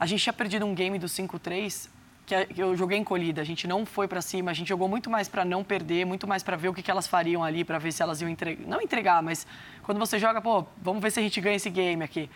[0.00, 1.90] a gente tinha perdido um game do 5-3
[2.26, 5.28] que eu joguei encolhida, a gente não foi para cima, a gente jogou muito mais
[5.28, 7.92] para não perder, muito mais para ver o que, que elas fariam ali, para ver
[7.92, 9.46] se elas iam entregar, não entregar, mas
[9.82, 12.30] quando você joga, pô, vamos ver se a gente ganha esse game aqui.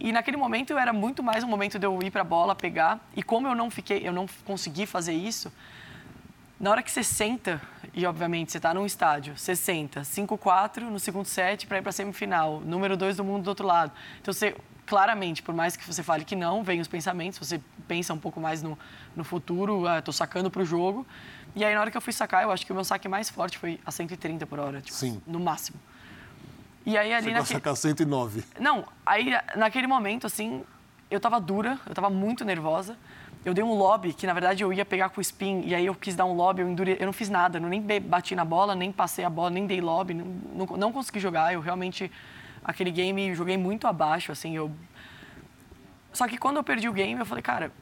[0.00, 3.06] E naquele momento era muito mais um momento de eu ir para a bola, pegar,
[3.14, 5.52] e como eu não fiquei, eu não consegui fazer isso,
[6.62, 7.60] na hora que você senta,
[7.92, 11.90] e obviamente você está num estádio, você senta 5-4 no segundo set para ir para
[11.90, 13.90] a semifinal, número 2 do mundo do outro lado.
[14.20, 14.54] Então você
[14.86, 18.40] claramente, por mais que você fale que não, vem os pensamentos, você pensa um pouco
[18.40, 18.78] mais no,
[19.16, 21.04] no futuro, ah, estou sacando para o jogo.
[21.56, 23.28] E aí, na hora que eu fui sacar, eu acho que o meu saque mais
[23.28, 25.20] forte foi a 130 por hora, tipo, Sim.
[25.26, 25.80] no máximo.
[26.86, 27.54] E aí, ali naquele...
[27.54, 28.44] sacar 109.
[28.60, 30.64] Não, aí naquele momento, assim,
[31.10, 32.96] eu tava dura, eu tava muito nervosa.
[33.44, 35.84] Eu dei um lobby, que na verdade eu ia pegar com o spin, e aí
[35.86, 36.96] eu quis dar um lobby, eu, endure...
[36.98, 39.80] eu não fiz nada, eu nem bati na bola, nem passei a bola, nem dei
[39.80, 41.52] lobby, não, não, não consegui jogar.
[41.52, 42.10] Eu realmente,
[42.64, 44.70] aquele game, joguei muito abaixo, assim, eu...
[46.12, 47.72] Só que quando eu perdi o game, eu falei, cara,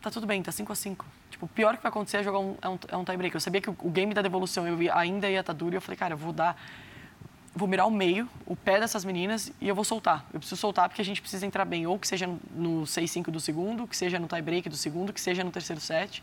[0.00, 2.38] tá tudo bem, tá 5 a 5 Tipo, o pior que vai acontecer é jogar
[2.38, 3.34] um, é um, é um tie-break.
[3.34, 5.74] Eu sabia que o, o, game da devolução eu ia, ainda ia estar tá duro,
[5.74, 6.56] e eu falei, cara, eu vou dar
[7.54, 10.24] vou mirar o meio, o pé dessas meninas e eu vou soltar.
[10.32, 13.40] Eu preciso soltar porque a gente precisa entrar bem, ou que seja no 6-5 do
[13.40, 16.22] segundo, que seja no tie-break do segundo, que seja no terceiro set.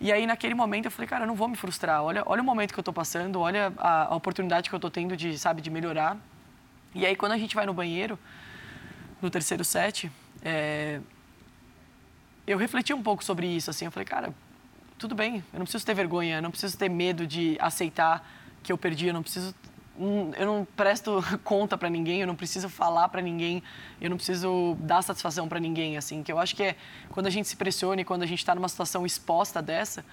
[0.00, 2.02] E aí, naquele momento, eu falei, cara, eu não vou me frustrar.
[2.02, 4.90] Olha, olha o momento que eu estou passando, olha a, a, oportunidade que eu estou
[4.90, 6.16] tendo de, sabe, de melhorar.
[6.94, 8.18] E aí, quando a gente vai no banheiro,
[9.20, 10.10] no terceiro set,
[10.42, 11.00] é...
[12.46, 13.84] eu refleti um pouco sobre isso, assim.
[13.84, 14.32] Eu falei, cara,
[14.98, 18.26] tudo bem, eu não preciso ter vergonha, eu não preciso ter medo de aceitar
[18.62, 19.54] que eu perdi, eu não preciso
[20.36, 23.62] eu não presto conta para ninguém, eu não preciso falar para ninguém,
[24.00, 26.76] eu não preciso dar satisfação para ninguém, assim, que eu acho que é
[27.10, 30.04] quando a gente se pressiona e quando a gente está numa situação exposta dessa,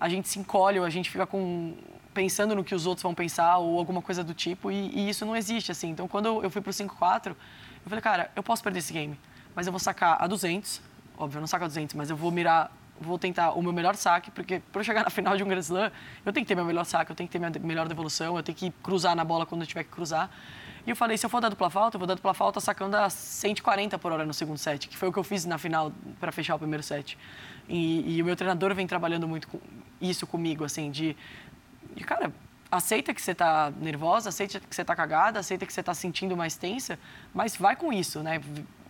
[0.00, 1.74] a gente se encolhe ou a gente fica com
[2.12, 5.24] pensando no que os outros vão pensar ou alguma coisa do tipo e, e isso
[5.24, 5.90] não existe, assim.
[5.90, 7.36] Então, quando eu fui pro 5-4, eu
[7.86, 9.18] falei, cara, eu posso perder esse game,
[9.54, 10.82] mas eu vou sacar a 200,
[11.16, 13.96] óbvio, eu não saco a 200, mas eu vou mirar vou tentar o meu melhor
[13.96, 15.90] saque, porque para chegar na final de um Grand Slam,
[16.24, 18.42] eu tenho que ter meu melhor saque, eu tenho que ter minha melhor devolução, eu
[18.42, 20.30] tenho que cruzar na bola quando eu tiver que cruzar.
[20.86, 22.96] E eu falei, se eu for dar dupla falta, eu vou dar dupla falta sacando
[22.96, 25.92] a 140 por hora no segundo set, que foi o que eu fiz na final
[26.18, 27.18] para fechar o primeiro set.
[27.68, 29.60] E, e, o meu treinador vem trabalhando muito com
[30.00, 31.16] isso comigo, assim, de,
[31.94, 32.32] de cara,
[32.70, 36.36] aceita que você está nervosa, aceita que você está cagada, aceita que você está sentindo
[36.36, 36.98] mais tensa,
[37.34, 38.40] mas vai com isso, né?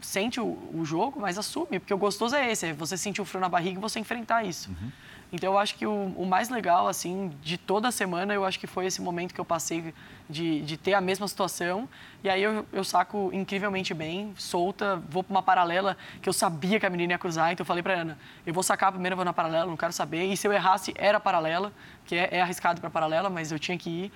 [0.02, 3.24] Sente o, o, jogo, mas assume, porque o gostoso é esse, é você sentir o
[3.24, 4.70] frio na barriga e você enfrentar isso.
[4.70, 4.90] Uhum.
[5.32, 8.58] Então eu acho que o, o, mais legal, assim, de toda a semana, eu acho
[8.58, 9.94] que foi esse momento que eu passei
[10.28, 11.88] de, de ter a mesma situação.
[12.24, 16.80] E aí eu, eu saco incrivelmente bem, solta, vou para uma paralela que eu sabia
[16.80, 19.24] que a menina ia cruzar, então eu falei para Ana, eu vou sacar primeiro, vou
[19.24, 20.24] na paralela, não quero saber.
[20.24, 21.72] E se eu errasse, era paralela,
[22.04, 24.12] que é, é arriscado para paralela, mas eu tinha que ir.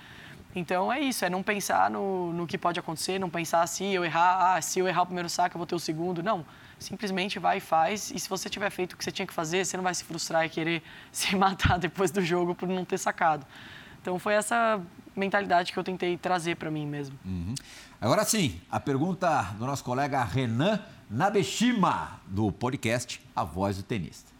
[0.55, 4.05] Então é isso, é não pensar no, no que pode acontecer, não pensar se eu
[4.05, 6.23] errar, ah, se eu errar o primeiro saque eu vou ter o segundo.
[6.23, 6.45] Não,
[6.79, 8.09] simplesmente vai e faz.
[8.11, 10.05] E se você tiver feito o que você tinha que fazer, você não vai se
[10.05, 13.45] frustrar e querer se matar depois do jogo por não ter sacado.
[14.01, 14.81] Então foi essa
[15.13, 17.19] mentalidade que eu tentei trazer para mim mesmo.
[17.25, 17.53] Uhum.
[17.99, 24.31] Agora sim, a pergunta do nosso colega Renan Nabeshima, do podcast A Voz do Tenista.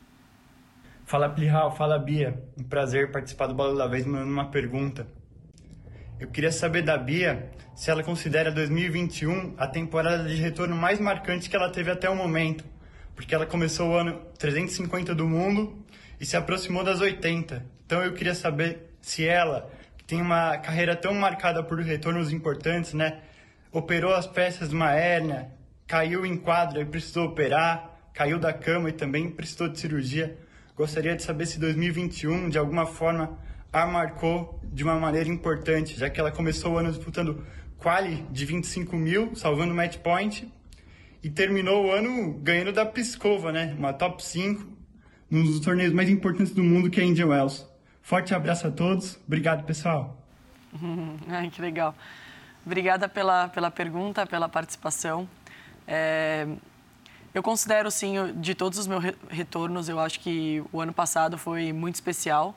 [1.05, 2.41] Fala Plihal, fala Bia.
[2.57, 5.07] Um prazer participar do Bola da Vez mandando uma pergunta.
[6.17, 11.49] Eu queria saber da Bia se ela considera 2021 a temporada de retorno mais marcante
[11.49, 12.63] que ela teve até o momento,
[13.13, 15.77] porque ela começou o ano 350 do mundo
[16.17, 17.65] e se aproximou das 80.
[17.85, 22.93] Então eu queria saber se ela, que tem uma carreira tão marcada por retornos importantes,
[22.93, 23.19] né,
[23.69, 25.49] operou as peças de uma hérnia,
[25.85, 30.37] caiu em quadra e precisou operar, caiu da cama e também precisou de cirurgia.
[30.77, 33.37] Gostaria de saber se 2021 de alguma forma
[33.71, 37.45] a marcou de uma maneira importante, já que ela começou o ano disputando
[37.77, 40.51] quali de 25 mil, salvando match point,
[41.23, 43.75] e terminou o ano ganhando da Piscova, né?
[43.77, 44.65] Uma top 5,
[45.29, 47.65] num dos torneios mais importantes do mundo, que é a Indian Wells.
[48.01, 49.19] Forte abraço a todos.
[49.25, 50.21] Obrigado, pessoal.
[51.27, 51.95] Ai, que legal.
[52.65, 55.27] Obrigada pela, pela pergunta, pela participação.
[55.87, 56.47] É,
[57.33, 61.73] eu considero, sim, de todos os meus retornos, eu acho que o ano passado foi
[61.73, 62.55] muito especial.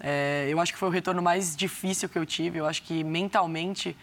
[0.00, 2.58] É, eu acho que foi o retorno mais difícil que eu tive.
[2.58, 3.96] Eu acho que mentalmente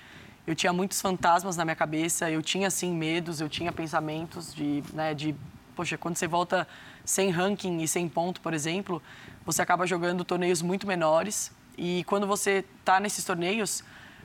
[0.45, 2.29] eu tinha muitos fantasmas na minha cabeça.
[2.29, 5.35] Eu tinha, assim, medos, eu tinha pensamentos de, né, de
[5.75, 6.67] poxa, quando você volta
[7.03, 9.01] sem ranking e sem ponto, por exemplo,
[9.45, 11.51] você acaba jogando torneios muito menores.
[11.77, 13.83] E quando você está nesses torneios,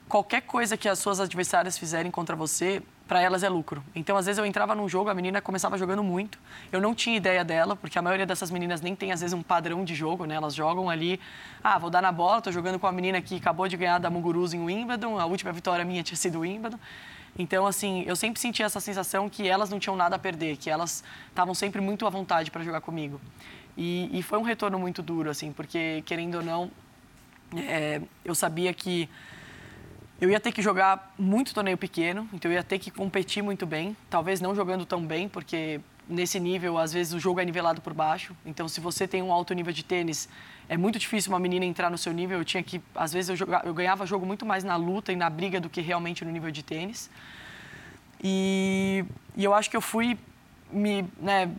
[0.08, 2.82] qualquer coisa que as suas adversárias fizerem contra você,
[3.12, 3.85] para elas é lucro.
[3.94, 6.38] Então, às vezes eu entrava num jogo, a menina começava jogando muito,
[6.72, 9.42] eu não tinha ideia dela, porque a maioria dessas meninas nem tem às vezes um
[9.42, 10.35] padrão de jogo, né?
[10.35, 11.20] Elas jogam ali,
[11.62, 14.09] ah, vou dar na bola, tô jogando com a menina que acabou de ganhar da
[14.09, 16.79] Muguruza em Wimbledon, a última vitória minha tinha sido Wimbledon.
[17.38, 20.70] Então, assim, eu sempre sentia essa sensação que elas não tinham nada a perder, que
[20.70, 23.20] elas estavam sempre muito à vontade para jogar comigo.
[23.77, 26.70] E, e foi um retorno muito duro, assim, porque, querendo ou não,
[27.59, 29.07] é, eu sabia que
[30.22, 33.66] eu ia ter que jogar muito torneio pequeno, então eu ia ter que competir muito
[33.66, 33.96] bem.
[34.08, 37.92] Talvez não jogando tão bem, porque nesse nível, às vezes, o jogo é nivelado por
[37.92, 38.32] baixo.
[38.46, 40.28] Então, se você tem um alto nível de tênis,
[40.68, 42.38] é muito difícil uma menina entrar no seu nível.
[42.38, 45.16] Eu tinha que, às vezes, eu, jogava, eu ganhava jogo muito mais na luta e
[45.16, 47.11] na briga do que realmente no nível de tênis.
[48.22, 49.04] E,
[49.37, 50.16] e eu acho que eu fui
[50.70, 51.50] me, né,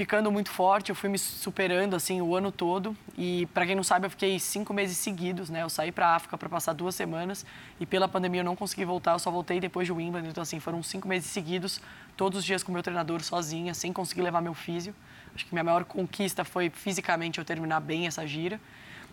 [0.00, 2.96] ficando muito forte, eu fui me superando assim o ano todo.
[3.18, 5.62] E para quem não sabe, eu fiquei cinco meses seguidos, né?
[5.62, 7.44] Eu saí para África para passar duas semanas
[7.78, 9.12] e pela pandemia eu não consegui voltar.
[9.12, 10.30] Eu só voltei depois de Wimbledon.
[10.30, 11.82] Então assim foram cinco meses seguidos,
[12.16, 14.94] todos os dias com meu treinador sozinha, sem conseguir levar meu físio.
[15.34, 18.58] Acho que minha maior conquista foi fisicamente eu terminar bem essa gira.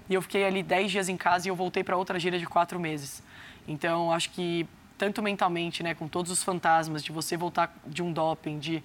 [0.10, 2.46] E eu fiquei ali dez dias em casa e eu voltei para outra gira de
[2.46, 3.22] quatro meses.
[3.68, 4.66] Então acho que
[4.98, 8.82] tanto mentalmente, né, com todos os fantasmas de você voltar de um doping, de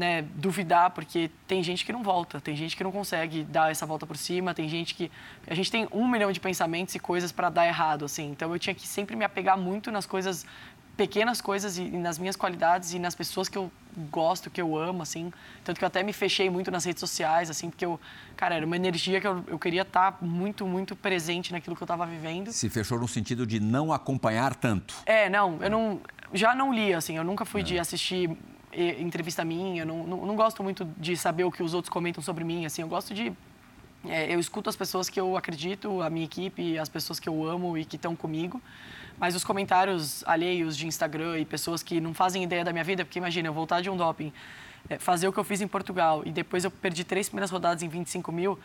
[0.00, 3.84] né, duvidar, porque tem gente que não volta, tem gente que não consegue dar essa
[3.84, 5.12] volta por cima, tem gente que.
[5.46, 8.30] A gente tem um milhão de pensamentos e coisas para dar errado, assim.
[8.30, 10.46] Então eu tinha que sempre me apegar muito nas coisas,
[10.96, 13.70] pequenas coisas e, e, nas minhas qualidades e nas pessoas que eu
[14.10, 15.30] gosto, que eu amo, assim.
[15.62, 18.00] Tanto que eu até me fechei muito nas redes sociais, assim, porque eu.
[18.38, 21.82] Cara, era uma energia que eu, eu queria estar tá muito, muito presente naquilo que
[21.82, 22.50] eu estava vivendo.
[22.52, 24.94] Se fechou no sentido de não acompanhar tanto?
[25.04, 26.00] É, não, eu não.
[26.32, 27.64] Já não li, assim, eu nunca fui é.
[27.64, 28.38] de assistir
[28.72, 32.44] entrevista minha, não, não, não, gosto muito de saber o que os outros comentam sobre
[32.44, 33.32] mim, assim, eu gosto de...
[34.06, 37.44] É, eu escuto as pessoas que eu acredito, a minha equipe, as pessoas que eu
[37.44, 38.62] amo e que estão comigo,
[39.18, 43.04] mas os comentários alheios de Instagram e pessoas que não fazem ideia da minha vida,
[43.04, 44.32] porque imagina, eu voltar de um doping,
[44.88, 47.82] é, fazer o que eu fiz em Portugal e depois eu perdi três primeiras rodadas
[47.82, 48.58] em 25 mil,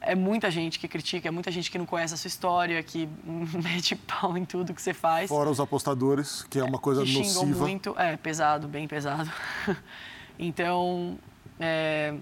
[0.00, 3.08] é muita gente que critica, é muita gente que não conhece a sua história, que
[3.62, 5.28] mete pau em tudo que você faz.
[5.28, 7.66] Fora os apostadores, que é uma coisa que nociva.
[7.66, 9.30] muito, é, pesado, bem pesado.
[10.38, 11.18] então,
[11.58, 12.14] é,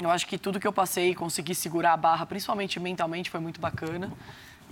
[0.00, 3.60] eu acho que tudo que eu passei, consegui segurar a barra, principalmente mentalmente, foi muito
[3.60, 4.12] bacana.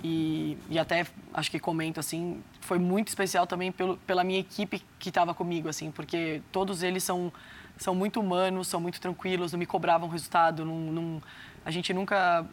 [0.03, 4.83] E, e até, acho que comento assim, foi muito especial também pelo, pela minha equipe
[4.99, 7.33] que estava comigo, assim, porque todos eles são,
[7.77, 11.23] são muito humanos, são muito tranquilos, não me cobravam resultado, não, não
[11.65, 12.47] a gente nunca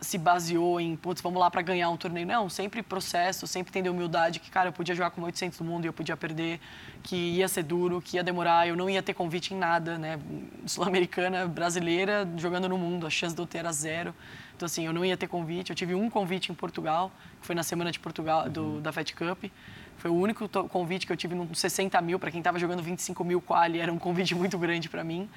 [0.00, 2.26] se baseou em, putz, vamos lá para ganhar um torneio.
[2.26, 5.84] Não, sempre processo, sempre tendo humildade que, cara, eu podia jogar com 800 do mundo
[5.84, 6.58] e eu podia perder,
[7.02, 10.18] que ia ser duro, que ia demorar, eu não ia ter convite em nada, né?
[10.64, 14.14] Sul-americana, brasileira, jogando no mundo, a chance de eu ter era zero.
[14.56, 15.70] Então, assim, eu não ia ter convite.
[15.70, 18.80] Eu tive um convite em Portugal, que foi na semana de Portugal, do, uhum.
[18.80, 19.44] da Fed Cup.
[19.96, 22.18] Foi o único convite que eu tive nos 60 mil.
[22.18, 25.28] Para quem estava jogando 25 mil quali, era um convite muito grande para mim.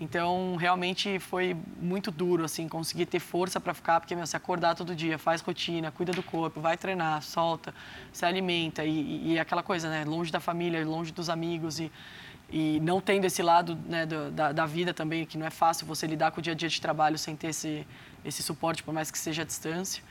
[0.00, 4.74] Então, realmente foi muito duro, assim, conseguir ter força para ficar, porque, meu, se acordar
[4.74, 7.72] todo dia, faz rotina, cuida do corpo, vai treinar, solta,
[8.12, 10.04] se alimenta e, e aquela coisa, né?
[10.04, 11.92] Longe da família, longe dos amigos e,
[12.50, 16.08] e não tendo esse lado né, da, da vida também, que não é fácil você
[16.08, 17.86] lidar com o dia a dia de trabalho sem ter esse,
[18.24, 20.02] esse suporte, por mais que seja à distância.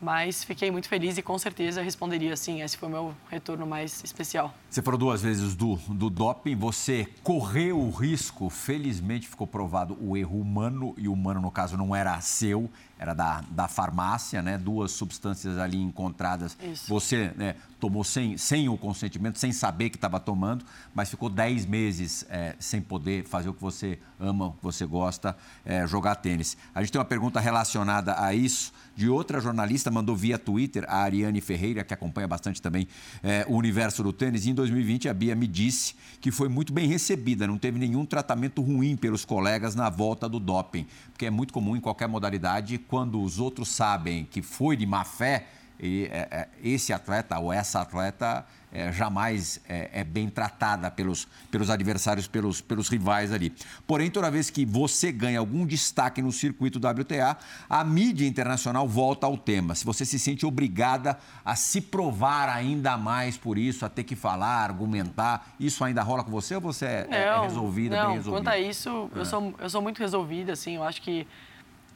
[0.00, 4.02] Mas fiquei muito feliz e com certeza responderia sim, esse foi o meu retorno mais
[4.04, 4.54] especial.
[4.70, 10.16] Você falou duas vezes do, do doping, você correu o risco, felizmente ficou provado o
[10.16, 14.58] erro humano, e o humano no caso não era seu, era da, da farmácia, né?
[14.58, 16.56] Duas substâncias ali encontradas.
[16.62, 16.88] Isso.
[16.88, 21.66] Você né, tomou sem, sem o consentimento, sem saber que estava tomando, mas ficou 10
[21.66, 26.16] meses é, sem poder fazer o que você ama, o que você gosta, é, jogar
[26.16, 26.56] tênis.
[26.74, 30.96] A gente tem uma pergunta relacionada a isso de outra jornalista, mandou via Twitter, a
[31.02, 32.88] Ariane Ferreira, que acompanha bastante também
[33.22, 34.44] é, o universo do tênis.
[34.44, 38.04] E em 2020, a Bia me disse que foi muito bem recebida, não teve nenhum
[38.04, 42.76] tratamento ruim pelos colegas na volta do doping, porque é muito comum em qualquer modalidade
[42.88, 45.46] quando os outros sabem que foi de má fé,
[45.80, 51.26] e, é, é, esse atleta ou essa atleta é, jamais é, é, bem tratada pelos,
[51.50, 53.54] pelos adversários, pelos, pelos rivais ali.
[53.86, 57.36] Porém, toda vez que você ganha algum destaque no circuito WTA,
[57.68, 59.74] a mídia internacional volta ao tema.
[59.74, 64.16] Se você se sente obrigada a se provar ainda mais por isso, a ter que
[64.16, 68.16] falar, argumentar, isso ainda rola com você ou você é, é não, resolvida, não, bem
[68.16, 68.44] resolvida?
[68.44, 71.26] Quanto a isso, eu, sou, eu sou muito resolvida, assim, eu acho que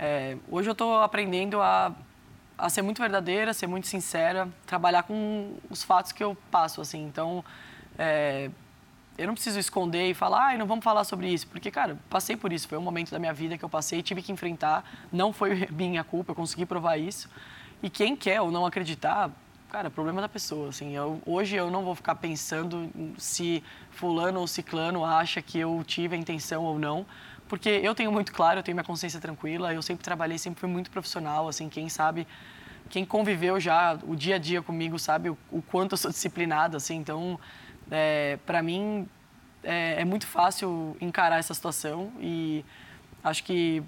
[0.03, 1.95] é, hoje eu estou aprendendo a
[2.63, 7.05] a ser muito verdadeira, ser muito sincera, trabalhar com os fatos que eu passo, assim.
[7.05, 7.45] Então,
[7.99, 8.51] é,
[9.19, 12.37] eu não preciso esconder e falar, ai, não vamos falar sobre isso, porque, cara, passei
[12.37, 15.33] por isso, foi um momento da minha vida que eu passei, tive que enfrentar, não
[15.33, 17.29] foi minha culpa, eu consegui provar isso.
[17.83, 19.29] E quem quer ou não acreditar,
[19.69, 20.95] cara, é problema da pessoa, assim.
[20.95, 22.89] Eu, hoje eu não vou ficar pensando
[23.19, 27.05] se fulano ou ciclano acha que eu tive a intenção ou não,
[27.53, 30.71] porque eu tenho muito claro, eu tenho minha consciência tranquila, eu sempre trabalhei, sempre fui
[30.71, 32.27] muito profissional, assim, quem sabe,
[32.89, 36.79] quem conviveu já o dia a dia comigo sabe o, o quanto eu sou disciplinado,
[36.79, 37.39] assim, então,
[37.91, 39.07] é, para mim,
[39.63, 42.65] é, é, muito fácil encarar essa situação e
[43.23, 43.83] acho que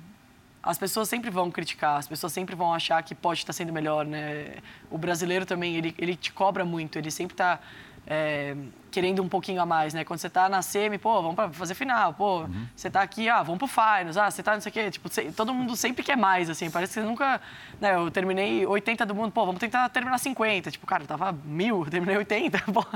[0.63, 4.05] as pessoas sempre vão criticar, as pessoas sempre vão achar que pode estar sendo melhor,
[4.05, 4.57] né?
[4.91, 7.59] O brasileiro também, ele, ele te cobra muito, ele sempre está
[8.07, 8.55] é,
[8.95, 10.05] querendo um pouquinho a mais, né?
[10.05, 12.67] Quando você tá na semi, pô, vamos para fazer final, pô, uhum.
[12.77, 15.09] você tá aqui, ah, vamos pro finals, ah, você tá não sei o quê, tipo,
[15.09, 17.41] você, todo mundo sempre quer mais, assim, parece que você nunca,
[17.81, 21.33] né, eu terminei 80 do mundo, pô, vamos tentar terminar 50, tipo, cara, eu tava
[21.45, 22.87] mil, terminei 80, pô.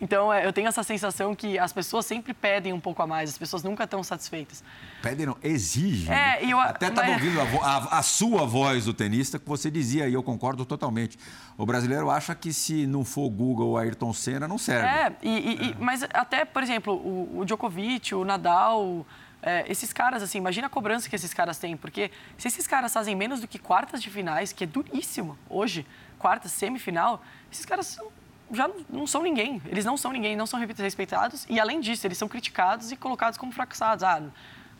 [0.00, 3.30] Então, é, eu tenho essa sensação que as pessoas sempre pedem um pouco a mais,
[3.30, 4.62] as pessoas nunca estão satisfeitas.
[5.02, 6.14] Pedem não, exigem.
[6.14, 7.20] É, eu, Até estava mas...
[7.20, 11.18] ouvindo a, a, a sua voz do tenista que você dizia, e eu concordo totalmente,
[11.58, 14.86] o brasileiro acha que se não for Google ou Ayrton Senna, não serve.
[14.86, 19.06] É, e, e, mas até, por exemplo, o, o Djokovic, o Nadal,
[19.42, 22.92] é, esses caras, assim, imagina a cobrança que esses caras têm, porque se esses caras
[22.92, 25.86] fazem menos do que quartas de finais, que é duríssimo hoje,
[26.18, 28.08] quartas, semifinal, esses caras são,
[28.52, 29.62] já não são ninguém.
[29.66, 33.38] Eles não são ninguém, não são respeitados, e além disso, eles são criticados e colocados
[33.38, 34.04] como fracassados.
[34.04, 34.22] Ah,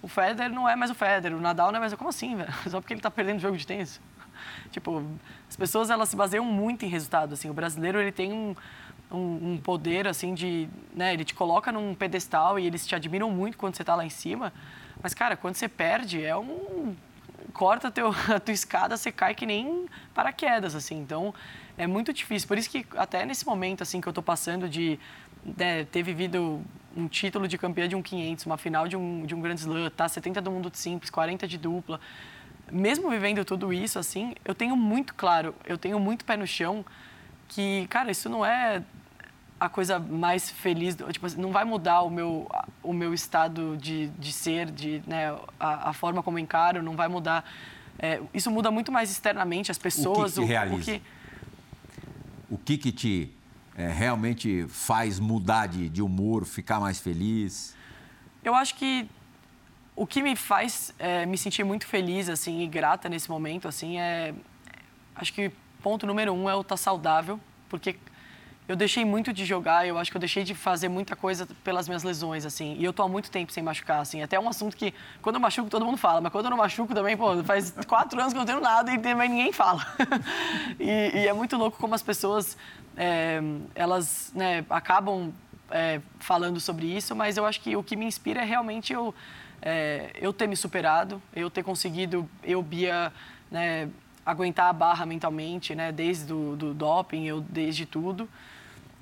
[0.03, 1.95] o Federer não é mais o Federer, o Nadal não é mais...
[1.95, 2.53] Como assim, velho?
[2.69, 4.01] Só porque ele está perdendo jogo de tênis?
[4.71, 5.05] Tipo,
[5.49, 7.51] as pessoas, elas se baseiam muito em resultado, assim.
[7.51, 8.55] O brasileiro, ele tem um
[9.11, 13.31] um, um, poder assim de, né, ele te coloca num pedestal e eles te admiram
[13.31, 14.53] muito quando você está lá em cima.
[15.03, 16.95] Mas cara, quando você perde é um
[17.53, 20.99] corta teu, a tua escada, você cai que nem paraquedas assim.
[20.99, 21.35] Então
[21.77, 22.47] é muito difícil.
[22.47, 24.99] Por isso que até nesse momento assim que eu estou passando de
[25.45, 26.63] né, ter vivido
[26.97, 29.91] um título de campeã de um 500, uma final de um de um Grand Slam,
[29.91, 32.01] tá 70 do mundo de simples, 40 de dupla.
[32.71, 36.85] Mesmo vivendo tudo isso assim, eu tenho muito claro, eu tenho muito pé no chão
[37.49, 38.83] que, cara, isso não é
[39.61, 42.51] a coisa mais feliz, tipo, não vai mudar o meu,
[42.83, 46.97] o meu estado de, de ser, de, né, a, a forma como eu encaro, não
[46.97, 47.45] vai mudar.
[47.99, 50.39] É, isso muda muito mais externamente, as pessoas.
[50.39, 50.77] O que, que realiza?
[50.77, 51.03] O, que...
[52.53, 53.31] o que, que te
[53.77, 57.77] é, realmente faz mudar de, de humor, ficar mais feliz?
[58.43, 59.07] Eu acho que
[59.95, 63.99] o que me faz é, me sentir muito feliz assim e grata nesse momento assim
[63.99, 64.33] é
[65.15, 65.53] acho que
[65.83, 67.39] ponto número um é eu estar saudável
[67.69, 67.97] porque
[68.71, 71.89] eu deixei muito de jogar, eu acho que eu deixei de fazer muita coisa pelas
[71.89, 72.77] minhas lesões, assim.
[72.79, 74.23] E eu tô há muito tempo sem machucar, assim.
[74.23, 76.21] Até um assunto que, quando eu machuco, todo mundo fala.
[76.21, 78.93] Mas quando eu não machuco também, pô, faz quatro anos que eu não tenho nada
[78.93, 79.85] e também ninguém fala.
[80.79, 82.57] e, e, é muito louco como as pessoas,
[82.97, 83.41] é,
[83.75, 85.33] elas, né, acabam
[85.69, 87.17] é, falando sobre isso.
[87.17, 89.13] Mas eu acho que o que me inspira é realmente eu,
[89.61, 93.13] é, eu ter me superado, eu ter conseguido, eu, Bia,
[93.51, 93.91] né,
[94.25, 98.29] aguentar a barra mentalmente, né, desde o do doping, eu desde tudo.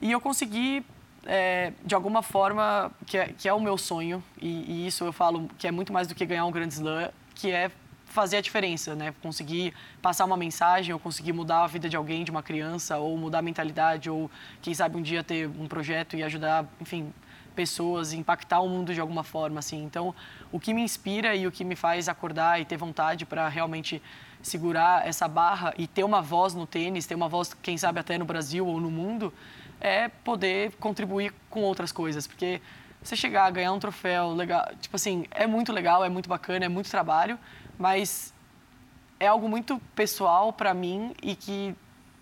[0.01, 0.85] E eu consegui,
[1.27, 5.13] é, de alguma forma, que é, que é o meu sonho, e, e, isso eu
[5.13, 7.71] falo que é muito mais do que ganhar um grande slam, que é
[8.07, 9.13] fazer a diferença, né?
[9.21, 13.17] Conseguir passar uma mensagem, ou conseguir mudar a vida de alguém, de uma criança, ou
[13.19, 14.31] mudar a mentalidade, ou
[14.63, 17.13] quem sabe um dia ter um projeto e ajudar, enfim,
[17.55, 19.83] pessoas, impactar o mundo de alguma forma, assim.
[19.83, 20.15] Então,
[20.53, 24.01] o que me inspira e o que me faz acordar e ter vontade para realmente
[24.41, 28.17] segurar essa barra e ter uma voz no tênis, ter uma voz, quem sabe até
[28.17, 29.33] no Brasil ou no mundo,
[29.81, 32.61] é poder contribuir com outras coisas, porque
[33.03, 36.65] você chegar a ganhar um troféu legal, tipo assim, é muito legal, é muito bacana,
[36.65, 37.39] é muito trabalho,
[37.79, 38.35] mas
[39.21, 41.75] é algo muito pessoal para mim e que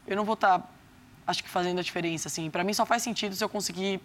[0.07, 0.69] eu não vou estar, tá,
[1.27, 2.51] acho que fazendo a diferença, assim.
[2.51, 4.01] Para mim só faz sentido se eu conseguir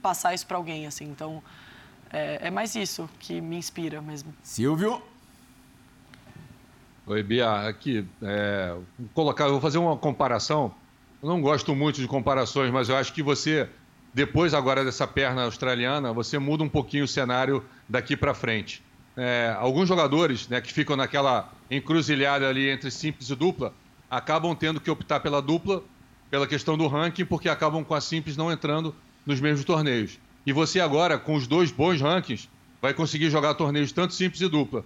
[0.00, 1.04] passar isso para alguém, assim.
[1.06, 1.42] Então
[2.12, 4.34] é, é, mais isso que me inspira mesmo.
[4.42, 5.02] Silvio.
[7.06, 7.68] Oi, Bia.
[7.68, 8.76] Aqui, é,
[9.14, 10.74] colocar, eu vou fazer uma comparação
[11.22, 13.68] eu não gosto muito de comparações, mas eu acho que você,
[14.12, 18.82] depois agora dessa perna australiana, você muda um pouquinho o cenário daqui para frente.
[19.16, 23.74] É, alguns jogadores né, que ficam naquela encruzilhada ali entre simples e dupla
[24.08, 25.82] acabam tendo que optar pela dupla
[26.30, 28.94] pela questão do ranking, porque acabam com a simples não entrando
[29.26, 30.18] nos mesmos torneios.
[30.46, 32.48] E você agora, com os dois bons rankings,
[32.80, 34.84] vai conseguir jogar torneios tanto simples e dupla.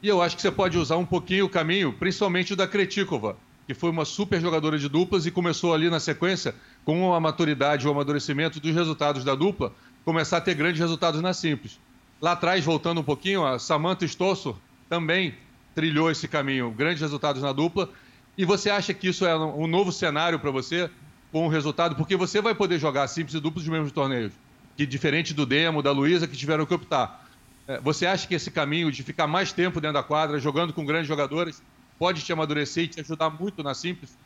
[0.00, 3.36] E eu acho que você pode usar um pouquinho o caminho, principalmente o da Kretikova,
[3.66, 6.54] que foi uma super jogadora de duplas e começou ali na sequência,
[6.84, 9.72] com a maturidade, o amadurecimento dos resultados da dupla,
[10.04, 11.78] começar a ter grandes resultados na simples.
[12.20, 14.56] Lá atrás, voltando um pouquinho, a Samantha Stossor
[14.88, 15.34] também
[15.74, 17.90] trilhou esse caminho, grandes resultados na dupla.
[18.36, 20.90] E você acha que isso é um novo cenário para você,
[21.32, 21.96] com o resultado?
[21.96, 24.32] Porque você vai poder jogar simples e duplos nos mesmos torneios,
[24.76, 27.26] que diferente do Demo, da Luísa, que tiveram que optar.
[27.66, 30.84] É, você acha que esse caminho de ficar mais tempo dentro da quadra, jogando com
[30.84, 31.62] grandes jogadores,
[31.98, 34.16] pode te amadurecer e te ajudar muito na simples?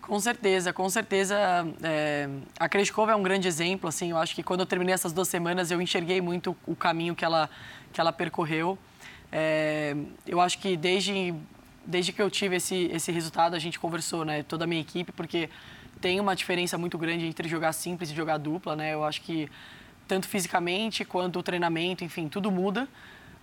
[0.00, 1.36] Com certeza, com certeza.
[1.82, 2.28] É,
[2.58, 3.88] a Kreshkova é um grande exemplo.
[3.88, 7.14] Assim, eu acho que quando eu terminei essas duas semanas, eu enxerguei muito o caminho
[7.14, 7.50] que ela,
[7.92, 8.78] que ela percorreu.
[9.30, 9.94] É,
[10.26, 11.34] eu acho que desde,
[11.84, 15.12] desde que eu tive esse, esse resultado, a gente conversou, né, toda a minha equipe,
[15.12, 15.50] porque
[16.00, 18.74] tem uma diferença muito grande entre jogar simples e jogar dupla.
[18.74, 18.94] Né?
[18.94, 19.46] Eu acho que
[20.06, 22.88] tanto fisicamente quanto o treinamento, enfim, tudo muda.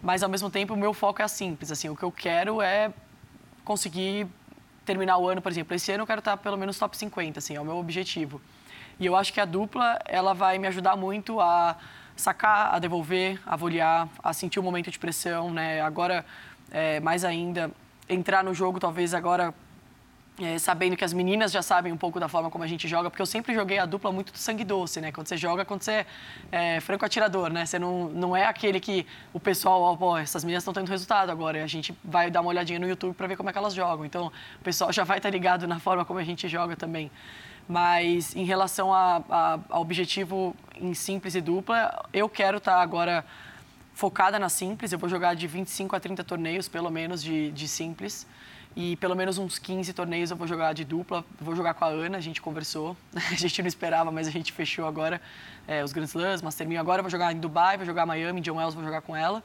[0.01, 1.71] mas ao mesmo tempo o meu foco é simples.
[1.71, 2.91] Assim, o que eu quero é
[3.66, 4.28] conseguir
[4.86, 5.76] terminar o ano, por exemplo.
[5.76, 8.39] Esse ano eu quero estar pelo menos top 50, assim, é o meu objetivo.
[8.97, 11.76] E eu acho que a dupla ela vai me ajudar muito a
[12.16, 15.82] sacar, a devolver, a avaliar, a sentir o momento de pressão, né?
[15.82, 16.26] Agora,
[16.72, 17.70] é, mais ainda,
[18.07, 19.53] entrar no jogo talvez agora
[20.41, 23.09] é, sabendo que as meninas já sabem um pouco da forma como a gente joga,
[23.09, 25.11] porque eu sempre joguei a dupla muito do sangue doce, né?
[25.11, 26.05] Quando você joga, quando você
[26.51, 27.65] é, franco atirador, né?
[27.65, 31.29] Você não, não é aquele que o pessoal, ó, pô, essas meninas estão tendo resultado
[31.29, 33.73] agora, a gente vai dar uma olhadinha no YouTube para ver como é que elas
[33.73, 34.05] jogam.
[34.05, 34.27] Então,
[34.59, 37.09] o pessoal já vai estar ligado na forma como a gente joga também.
[37.67, 39.23] Mas em relação a,
[39.69, 43.25] a, objetivo em simples e dupla, eu quero estar agora
[43.93, 44.91] focada na simples.
[44.91, 48.27] Eu vou jogar de 25 a 30 torneios, pelo menos, de, de simples.
[48.76, 51.23] E pelo menos uns 15 torneios eu vou jogar de dupla.
[51.39, 52.97] Vou jogar com a Ana, a gente conversou.
[53.15, 55.21] A gente não esperava, mas a gente fechou agora
[55.67, 56.80] é, os Grand Slams, Master 1000.
[56.80, 59.41] Agora eu vou jogar em Dubai, vou jogar Miami, John Wells vou jogar com ela.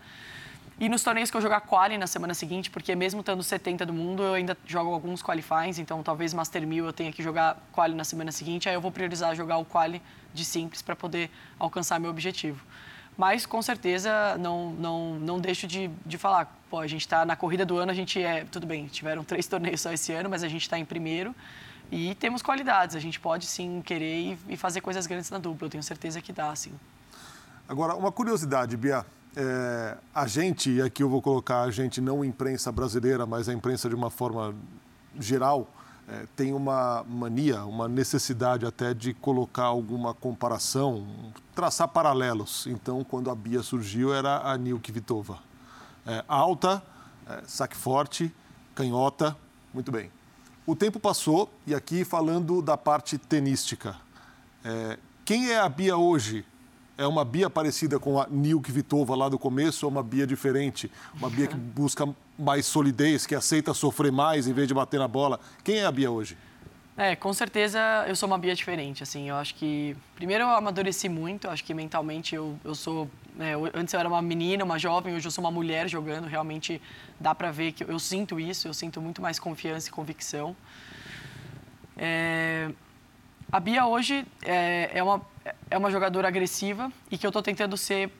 [0.81, 3.93] E nos torneios que eu jogar quali na semana seguinte, porque mesmo estando 70 do
[3.93, 7.95] mundo, eu ainda jogo alguns qualifies, então talvez Master 1000 eu tenha que jogar quali
[7.95, 10.01] na semana seguinte, aí eu vou priorizar jogar o quali
[10.33, 12.64] de simples para poder alcançar meu objetivo.
[13.21, 16.59] Mas, com certeza, não, não, não deixo de, de falar.
[16.71, 18.47] Pô, a gente está na corrida do ano, a gente é...
[18.47, 21.35] Tudo bem, tiveram três torneios só esse ano, mas a gente está em primeiro
[21.93, 22.97] e temos qualidades.
[22.97, 25.66] A gente pode, sim, querer e, fazer coisas grandes na dupla.
[25.66, 26.73] Eu tenho certeza que dá, sim.
[27.68, 29.05] Agora, uma curiosidade, Bia.
[29.37, 33.53] É, a gente, e aqui eu vou colocar a gente não imprensa brasileira, mas a
[33.53, 34.55] imprensa de uma forma
[35.18, 35.68] geral,
[36.11, 41.06] é, tem uma mania, uma necessidade até de colocar alguma comparação,
[41.54, 42.66] traçar paralelos.
[42.66, 45.38] Então, quando a Bia surgiu, era a Nilke Vitova.
[46.04, 46.82] É, alta,
[47.28, 48.34] é, saque forte,
[48.74, 49.36] canhota,
[49.72, 50.11] muito bem.
[50.66, 53.96] O tempo passou e aqui falando da parte tenística.
[54.64, 56.44] É, quem é a Bia hoje?
[57.01, 60.92] É uma Bia parecida com a Nilke Vitova lá do começo ou uma Bia diferente?
[61.14, 62.07] Uma Bia que busca
[62.38, 65.40] mais solidez, que aceita sofrer mais em vez de bater na bola.
[65.64, 66.36] Quem é a Bia hoje?
[66.98, 71.09] É, com certeza eu sou uma Bia diferente, assim, eu acho que, primeiro eu amadureci
[71.09, 75.14] muito, acho que mentalmente eu, eu sou, eu, antes eu era uma menina, uma jovem,
[75.14, 76.82] hoje eu sou uma mulher jogando, realmente
[77.18, 80.55] dá pra ver que eu, eu sinto isso, eu sinto muito mais confiança e convicção.
[81.96, 82.70] É,
[83.53, 85.20] a Bia hoje é, é, uma,
[85.70, 88.11] é uma jogadora agressiva e que eu estou tentando ser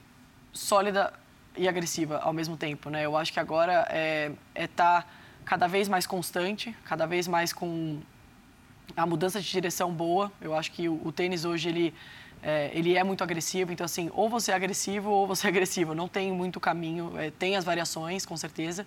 [0.53, 1.12] sólida
[1.57, 3.05] e agressiva ao mesmo tempo, né?
[3.05, 5.09] Eu acho que agora é estar tá
[5.45, 8.01] cada vez mais constante, cada vez mais com
[8.97, 10.33] a mudança de direção boa.
[10.41, 11.95] Eu acho que o, o tênis hoje ele
[12.43, 15.95] é, ele é muito agressivo, então assim, ou você é agressivo ou você é agressivo.
[15.95, 18.87] Não tem muito caminho, é, tem as variações, com certeza,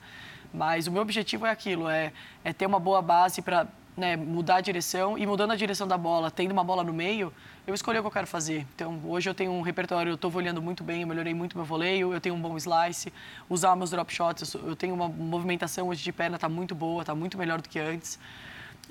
[0.54, 2.12] mas o meu objetivo é aquilo, é,
[2.44, 5.98] é ter uma boa base para né, mudar a direção e mudando a direção da
[5.98, 7.32] bola, tendo uma bola no meio,
[7.66, 8.66] eu escolhi o que eu quero fazer.
[8.76, 11.66] Então, hoje eu tenho um repertório, eu estou voleando muito bem, eu melhorei muito meu
[11.66, 13.14] voleio, eu tenho um bom slice,
[13.50, 17.14] usar meus drop shots, eu tenho uma movimentação hoje de perna, está muito boa, está
[17.14, 18.20] muito melhor do que antes.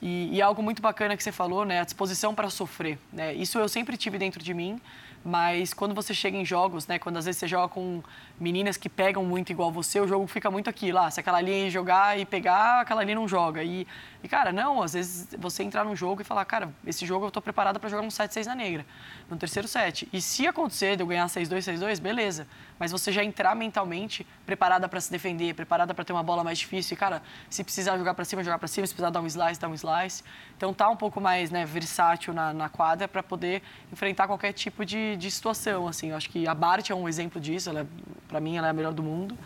[0.00, 2.98] E, e, algo muito bacana que você falou, né, a disposição para sofrer.
[3.12, 3.34] Né?
[3.34, 4.80] Isso eu sempre tive dentro de mim,
[5.24, 8.02] mas quando você chega em jogos, né, quando às vezes você joga com
[8.42, 11.70] meninas que pegam muito igual você, o jogo fica muito aqui, lá, se aquela linha
[11.70, 13.62] jogar e pegar, aquela linha não joga.
[13.62, 13.86] E,
[14.22, 17.28] e, cara, não, às vezes você entrar num jogo e falar, cara, esse jogo eu
[17.28, 18.84] estou preparada para jogar um 7-6 na negra,
[19.30, 20.08] no terceiro set.
[20.12, 22.46] E se acontecer de eu ganhar 6-2, 6-2, beleza.
[22.78, 26.58] Mas você já entrar mentalmente preparada para se defender, preparada para ter uma bola mais
[26.58, 26.94] difícil.
[26.94, 29.60] E, cara, se precisar jogar para cima, jogar para cima, se precisar dar um slice,
[29.60, 30.24] dar um slice.
[30.56, 33.62] Então tá um pouco mais né, versátil na, na quadra para poder
[33.92, 35.86] enfrentar qualquer tipo de, de situação.
[35.86, 37.70] Assim, eu acho que a Bart é um exemplo disso.
[37.70, 37.86] Ela,
[38.32, 39.36] para mim, ela é a melhor do mundo.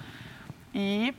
[0.72, 1.12] E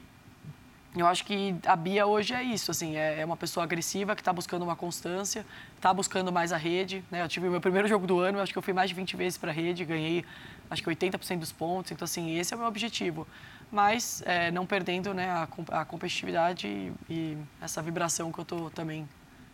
[0.95, 4.21] eu acho que a Bia hoje é isso, assim, é, é uma pessoa agressiva que
[4.21, 5.45] está buscando uma constância,
[5.75, 7.03] está buscando mais a rede.
[7.11, 7.21] Né?
[7.21, 9.17] Eu tive o meu primeiro jogo do ano, acho que eu fui mais de 20
[9.17, 10.23] vezes para a rede, ganhei
[10.69, 11.91] acho que 80% dos pontos.
[11.91, 13.27] Então, assim, esse é o meu objetivo.
[13.69, 15.47] Mas é, não perdendo né, a,
[15.81, 19.07] a competitividade e, e essa vibração que eu estou também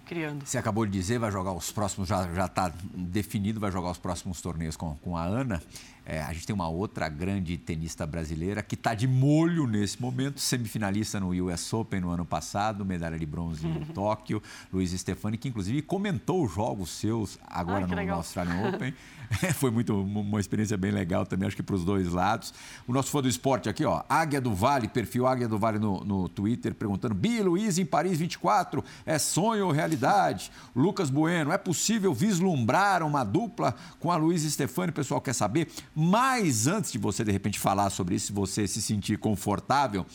[0.05, 0.45] criando.
[0.45, 4.41] Você acabou de dizer, vai jogar os próximos, já está definido, vai jogar os próximos
[4.41, 5.61] torneios com, com a Ana.
[6.06, 10.39] É, a gente tem uma outra grande tenista brasileira que está de molho nesse momento,
[10.39, 15.47] semifinalista no US Open no ano passado, medalha de bronze em Tóquio, Luiz Stefani, que
[15.47, 18.93] inclusive comentou os jogos seus agora no, no Australian Open.
[19.56, 22.54] Foi muito uma experiência bem legal também, acho que para os dois lados.
[22.88, 26.04] O nosso fã do esporte aqui, ó, Águia do Vale, perfil Águia do Vale no,
[26.04, 30.51] no Twitter, perguntando: Bi Luiz em Paris 24, é sonho ou realidade?
[30.76, 34.89] Lucas Bueno, é possível vislumbrar uma dupla com a Luiz Stefani?
[34.89, 35.68] O pessoal quer saber.
[35.95, 40.05] Mas antes de você, de repente, falar sobre isso, se você se sentir confortável,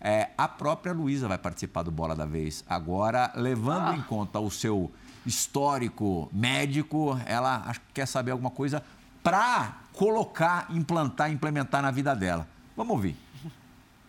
[0.00, 2.64] é, a própria Luísa vai participar do Bola da Vez.
[2.66, 3.96] Agora, levando ah.
[3.96, 4.90] em conta o seu
[5.26, 8.82] histórico médico, ela quer saber alguma coisa
[9.22, 12.48] para colocar, implantar, implementar na vida dela.
[12.76, 13.16] Vamos ouvir.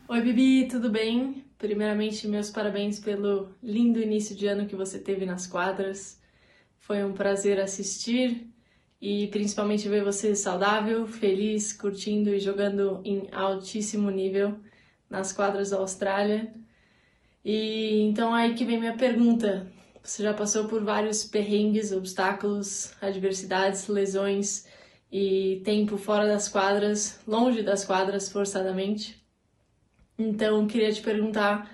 [0.08, 1.44] Oi, Bibi, tudo bem?
[1.58, 6.20] Primeiramente, meus parabéns pelo lindo início de ano que você teve nas quadras.
[6.80, 8.48] Foi um prazer assistir
[9.02, 14.58] e principalmente ver você saudável, feliz, curtindo e jogando em altíssimo nível
[15.10, 16.54] nas quadras da Austrália.
[17.46, 19.72] E então aí que vem minha pergunta.
[20.04, 24.66] Você já passou por vários perrengues, obstáculos, adversidades, lesões
[25.12, 29.22] e tempo fora das quadras, longe das quadras forçadamente.
[30.18, 31.70] Então, queria te perguntar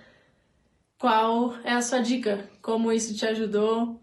[0.97, 4.01] qual é a sua dica, como isso te ajudou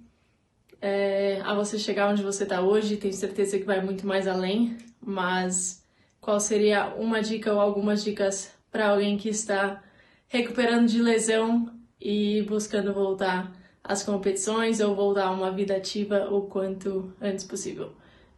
[0.81, 2.97] é, a você chegar onde você está hoje.
[2.97, 5.85] Tenho certeza que vai muito mais além, mas
[6.21, 9.83] qual seria uma dica ou algumas dicas para alguém que está
[10.29, 11.71] recuperando de lesão
[12.01, 13.53] e buscando voltar
[13.83, 17.93] as competições ou voltar a uma vida ativa o quanto antes possível.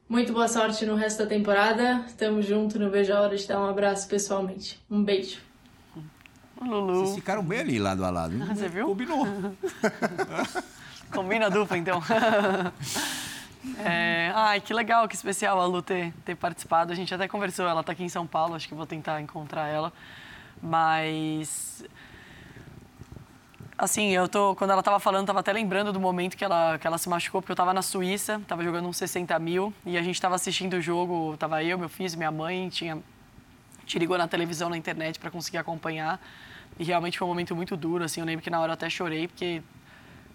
[0.09, 2.05] Muito boa sorte no resto da temporada.
[2.19, 4.81] Tamo junto, não vejo a hora de dar um abraço pessoalmente.
[4.91, 5.41] Um beijo.
[6.61, 6.95] Lulu.
[6.95, 8.35] Vocês ficaram bem ali lado a lado.
[8.49, 8.87] Ah, você viu?
[8.87, 9.27] Combinou.
[11.13, 12.03] Combina dupla, então.
[13.79, 16.93] É, ai, que legal, que especial a Lu ter, ter participado.
[16.93, 19.69] A gente até conversou, ela está aqui em São Paulo, acho que vou tentar encontrar
[19.69, 19.93] ela.
[20.61, 21.85] Mas
[23.83, 26.87] Assim, eu tô, quando ela estava falando, estava até lembrando do momento que ela, que
[26.87, 30.03] ela se machucou, porque eu estava na Suíça, estava jogando uns 60 mil, e a
[30.03, 32.99] gente estava assistindo o jogo, estava eu, meu filho, minha mãe, tinha,
[33.85, 36.21] te ligou na televisão, na internet para conseguir acompanhar,
[36.79, 38.89] e realmente foi um momento muito duro, assim, eu lembro que na hora eu até
[38.89, 39.61] chorei, porque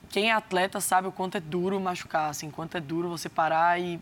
[0.10, 3.80] quem é atleta sabe o quanto é duro machucar, assim, quanto é duro você parar
[3.80, 4.00] e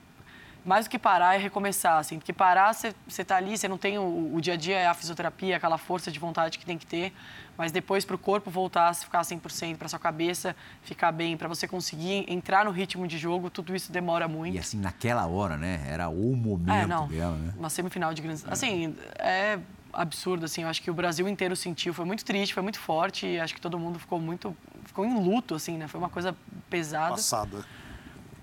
[0.66, 3.99] mais do que parar é recomeçar, assim, porque parar você está ali, você não tem
[3.99, 6.88] o, o, dia a dia é a fisioterapia, aquela força de vontade que tem que
[6.88, 7.14] ter,
[7.56, 11.47] mas depois para o corpo voltar a ficar 100%, para sua cabeça ficar bem, para
[11.47, 14.56] você conseguir entrar no ritmo de jogo, tudo isso demora muito.
[14.56, 17.53] E assim, naquela hora, né, era o momento é, não, dela, né?
[17.56, 18.43] Uma semifinal de grandes...
[18.43, 18.51] É.
[18.51, 19.60] Assim, é
[19.96, 23.26] absurdo, assim, eu acho que o Brasil inteiro sentiu, foi muito triste, foi muito forte,
[23.26, 26.36] e acho que todo mundo ficou muito, ficou em luto, assim, né, foi uma coisa
[26.70, 27.16] pesada.
[27.16, 27.66] Passada.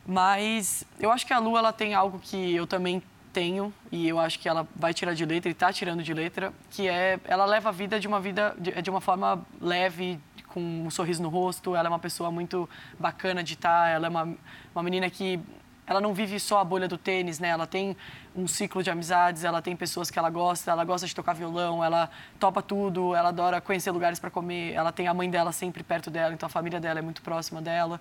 [0.06, 4.18] Mas eu acho que a Lu ela tem algo que eu também tenho e eu
[4.18, 7.44] acho que ela vai tirar de letra e está tirando de letra, que é ela
[7.44, 11.28] leva a vida de uma vida de, de, uma forma leve, com um sorriso no
[11.28, 11.74] rosto.
[11.74, 13.88] Ela é uma pessoa muito bacana de estar.
[13.88, 14.36] Ela é uma,
[14.74, 15.40] uma menina que
[15.86, 17.48] ela não vive só a bolha do tênis, né?
[17.48, 17.96] Ela tem
[18.34, 21.82] um ciclo de amizades, ela tem pessoas que ela gosta, ela gosta de tocar violão,
[21.82, 22.08] ela
[22.38, 26.10] topa tudo, ela adora conhecer lugares para comer, ela tem a mãe dela sempre perto
[26.10, 28.00] dela, então a família dela é muito próxima dela.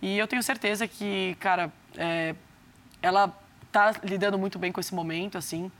[0.00, 2.34] E eu tenho certeza que, cara, é,
[3.00, 3.32] ela
[3.70, 5.70] tá lidando muito bem com esse momento, assim.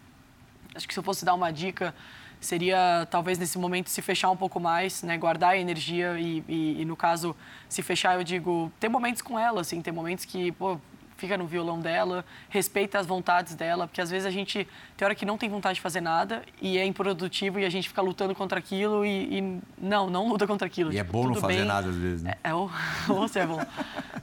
[0.75, 1.95] Acho que se eu fosse dar uma dica,
[2.41, 5.17] seria talvez nesse momento se fechar um pouco mais, né?
[5.17, 7.35] Guardar a energia e, e, e no caso,
[7.69, 9.81] se fechar, eu digo, ter momentos com ela, assim.
[9.81, 10.79] Ter momentos que, pô,
[11.17, 15.15] fica no violão dela, respeita as vontades dela, porque às vezes a gente tem hora
[15.15, 18.35] que não tem vontade de fazer nada e é improdutivo e a gente fica lutando
[18.35, 20.93] contra aquilo e, e não, não luta contra aquilo.
[20.93, 21.65] E é tipo, é bom não fazer bem.
[21.65, 22.35] nada às vezes, né?
[22.43, 22.71] É, é ou,
[23.09, 23.61] ou é bom.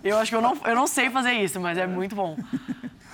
[0.04, 2.38] Eu acho que eu não, eu não sei fazer isso, mas é muito bom.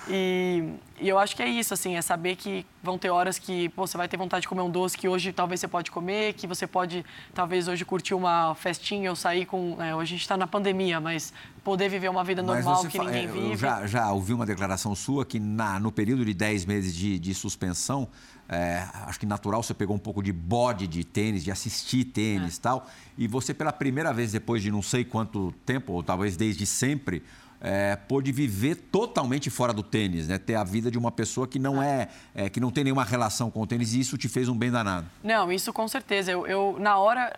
[0.06, 3.68] E, e, eu acho que é isso, assim, é saber que vão ter horas que
[3.70, 6.32] pô, você vai ter vontade de comer um doce que hoje talvez você pode comer,
[6.34, 9.76] que você pode talvez hoje curtir uma festinha ou sair com...
[9.82, 11.32] É, hoje a gente está na pandemia, mas
[11.62, 13.52] poder viver uma vida normal que ninguém é, vive.
[13.52, 17.18] Eu já, já ouvi uma declaração sua que na, no período de 10 meses de,
[17.18, 18.08] de suspensão,
[18.48, 22.56] é, acho que natural você pegou um pouco de bode de tênis, de assistir tênis
[22.56, 22.62] e é.
[22.62, 22.88] tal,
[23.18, 27.22] e você pela primeira vez depois de não sei quanto tempo, ou talvez desde sempre
[27.60, 30.38] é, pôde viver totalmente fora do tênis, né?
[30.38, 33.50] Ter a vida de uma pessoa que não é, é, que não tem nenhuma relação
[33.50, 35.06] com o tênis e isso te fez um bem danado.
[35.22, 36.30] Não, isso com certeza.
[36.30, 37.34] Eu, eu na hora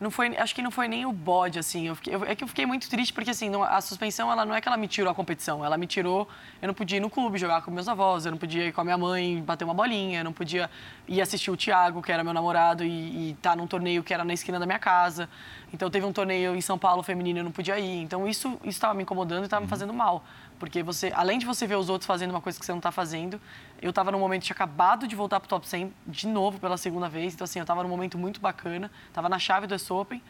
[0.00, 1.86] não foi, acho que não foi nem o bode, assim.
[1.86, 4.46] Eu fiquei, eu, é que eu fiquei muito triste porque, assim, não, a suspensão, ela
[4.46, 5.62] não é que ela me tirou a competição.
[5.62, 6.26] Ela me tirou...
[6.62, 8.80] Eu não podia ir no clube jogar com meus avós, eu não podia ir com
[8.80, 10.70] a minha mãe bater uma bolinha, eu não podia
[11.06, 14.24] ir assistir o Thiago, que era meu namorado, e estar tá num torneio que era
[14.24, 15.28] na esquina da minha casa.
[15.72, 18.02] Então, teve um torneio em São Paulo feminino, eu não podia ir.
[18.02, 19.68] Então, isso estava me incomodando e estava me uhum.
[19.68, 20.24] fazendo mal.
[20.60, 22.92] Porque você, além de você ver os outros fazendo uma coisa que você não está
[22.92, 23.40] fazendo,
[23.80, 26.76] eu estava num momento, tinha acabado de voltar para o top 100 de novo pela
[26.76, 27.32] segunda vez.
[27.32, 30.22] Então, assim, eu estava num momento muito bacana, estava na chave do US Open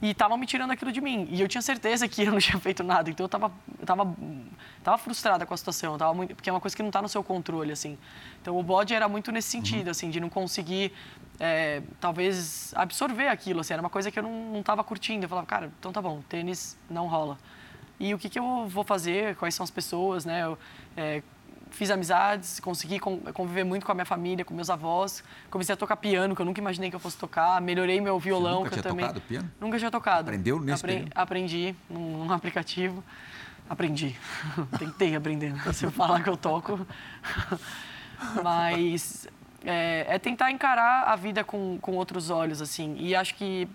[0.00, 1.28] e estavam me tirando aquilo de mim.
[1.30, 3.10] E eu tinha certeza que eu não tinha feito nada.
[3.10, 4.16] Então, eu estava eu tava,
[4.82, 7.08] tava frustrada com a situação, tava muito, porque é uma coisa que não está no
[7.08, 7.98] seu controle, assim.
[8.40, 9.90] Então, o bode era muito nesse sentido, uhum.
[9.90, 10.94] assim, de não conseguir,
[11.38, 13.74] é, talvez, absorver aquilo, assim.
[13.74, 15.26] Era uma coisa que eu não estava curtindo.
[15.26, 17.36] Eu falava, cara, então tá bom, tênis não rola
[18.00, 20.44] e o que, que eu vou fazer, quais são as pessoas, né?
[20.44, 20.58] Eu,
[20.96, 21.22] é,
[21.70, 25.22] fiz amizades, consegui conviver muito com a minha família, com meus avós.
[25.50, 27.60] Comecei a tocar piano, que eu nunca imaginei que eu fosse tocar.
[27.60, 29.50] Melhorei meu violão, Você nunca que eu tinha também tocado piano?
[29.60, 30.30] Nunca tinha tocado.
[30.30, 30.92] Aprendeu nesse Apre...
[30.92, 31.12] período?
[31.14, 33.04] Aprendi num, num aplicativo.
[33.68, 34.16] Aprendi.
[34.78, 35.54] Tentei aprender.
[35.74, 36.86] Se eu falar que eu toco.
[38.42, 39.28] Mas
[39.64, 42.96] é, é, tentar encarar a vida com, com outros olhos, assim.
[42.98, 43.68] E acho que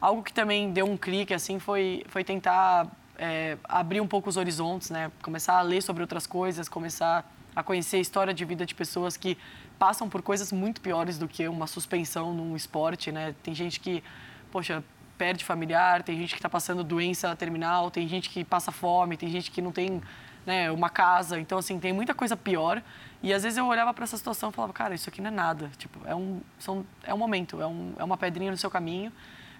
[0.00, 2.88] algo que também deu um clique, assim, foi, foi tentar
[3.18, 5.10] é, abrir um pouco os horizontes, né?
[5.22, 9.16] Começar a ler sobre outras coisas, começar a conhecer a história de vida de pessoas
[9.16, 9.38] que
[9.78, 13.34] passam por coisas muito piores do que uma suspensão num esporte, né?
[13.42, 14.02] Tem gente que,
[14.50, 14.82] poxa,
[15.16, 19.28] perde familiar, tem gente que está passando doença terminal, tem gente que passa fome, tem
[19.30, 20.02] gente que não tem
[20.44, 21.38] né, uma casa.
[21.38, 22.82] Então, assim, tem muita coisa pior.
[23.22, 25.32] E às vezes eu olhava para essa situação e falava, cara, isso aqui não é
[25.32, 25.70] nada.
[25.78, 29.12] Tipo, é um, são, é um momento, é, um, é uma pedrinha no seu caminho.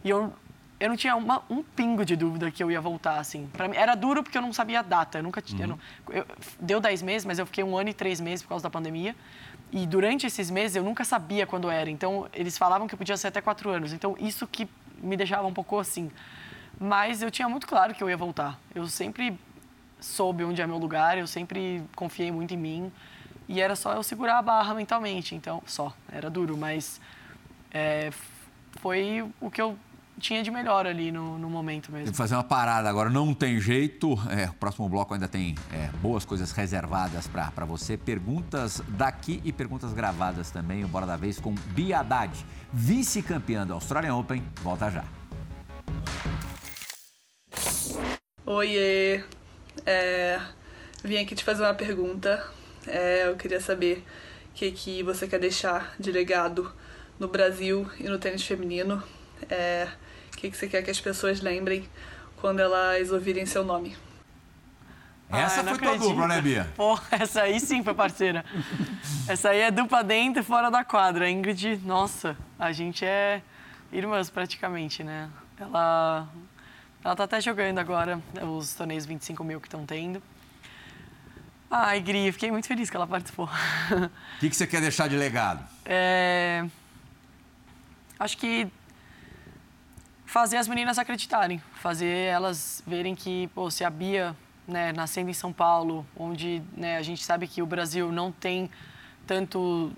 [0.03, 0.33] E eu,
[0.79, 3.49] eu não tinha uma, um pingo de dúvida que eu ia voltar, assim.
[3.53, 5.19] Pra mim, era duro porque eu não sabia a data.
[5.19, 5.43] Eu nunca.
[5.53, 5.79] Uhum.
[6.11, 6.27] Eu,
[6.61, 9.15] deu 10 meses, mas eu fiquei um ano e três meses por causa da pandemia.
[9.73, 11.89] E durante esses meses eu nunca sabia quando era.
[11.91, 13.93] Então, eles falavam que podia ser até quatro anos.
[13.93, 14.69] Então, isso que
[14.99, 16.11] me deixava um pouco assim.
[16.79, 18.59] Mas eu tinha muito claro que eu ia voltar.
[18.75, 19.39] Eu sempre
[20.01, 22.93] soube onde é meu lugar, eu sempre confiei muito em mim.
[23.49, 25.35] E era só eu segurar a barra mentalmente.
[25.35, 25.95] Então, só.
[26.11, 27.01] Era duro, mas
[27.71, 28.11] é,
[28.81, 29.79] foi o que eu
[30.25, 32.07] tinha de melhor ali no, no momento mesmo.
[32.07, 34.15] Tem que fazer uma parada agora, não tem jeito.
[34.31, 37.99] É, o próximo bloco ainda tem é, boas coisas reservadas para você.
[37.99, 40.83] Perguntas daqui e perguntas gravadas também.
[40.83, 42.33] O Bora da Vez com Bia Haddad,
[42.73, 44.43] vice-campeã da Australian Open.
[44.63, 45.05] Volta já.
[48.47, 49.23] Oiê,
[49.85, 50.41] é,
[51.05, 52.43] vim aqui te fazer uma pergunta.
[52.87, 54.03] É, eu queria saber
[54.49, 56.73] o que, que você quer deixar de legado
[57.21, 59.03] no Brasil e no tênis feminino.
[59.51, 59.87] É,
[60.45, 61.89] que, que você quer que as pessoas lembrem
[62.37, 63.97] quando elas ouvirem seu nome?
[65.31, 66.69] Essa ah, foi tua dupla, né, Bia?
[66.77, 68.45] Pô, essa aí sim foi parceira.
[69.27, 71.25] essa aí é dupla dentro e fora da quadra.
[71.25, 73.41] A Ingrid, nossa, a gente é
[73.91, 75.31] irmãs praticamente, né?
[75.59, 76.29] Ela,
[77.03, 80.23] ela tá até jogando agora os torneios 25 mil que estão tendo.
[81.71, 83.49] Ai, Gri, fiquei muito feliz que ela participou.
[84.37, 85.65] O que, que você quer deixar de legado?
[85.85, 86.65] É...
[88.21, 88.71] Acho que
[90.35, 94.35] fazer as meninas acreditarem, fazer elas verem que, pô, se a Bia,
[94.67, 98.69] né, nascendo em São Paulo, onde né, a gente sabe que o Brasil não tem
[99.29, 99.93] tanto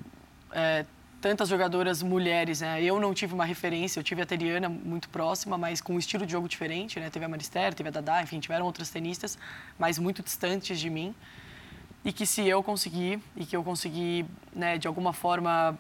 [0.53, 0.85] é,
[1.23, 2.83] tantas jogadoras mulheres, né?
[2.83, 6.27] Eu não tive uma referência, eu tive a Teriana muito próxima, mas com um estilo
[6.27, 7.09] de jogo diferente, né?
[7.09, 9.39] Teve a Marister, teve a Dada, enfim, tiveram outras tenistas,
[9.79, 11.15] mas muito distantes de mim.
[12.05, 15.79] E que se eu conseguir, e que eu conseguir, né, de alguma forma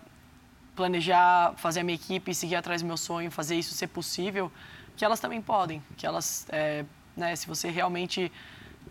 [0.76, 4.52] planejar, fazer a minha equipe, seguir atrás do meu sonho, fazer isso ser possível,
[4.96, 6.84] que elas também podem, que elas, é,
[7.16, 8.30] né, se você realmente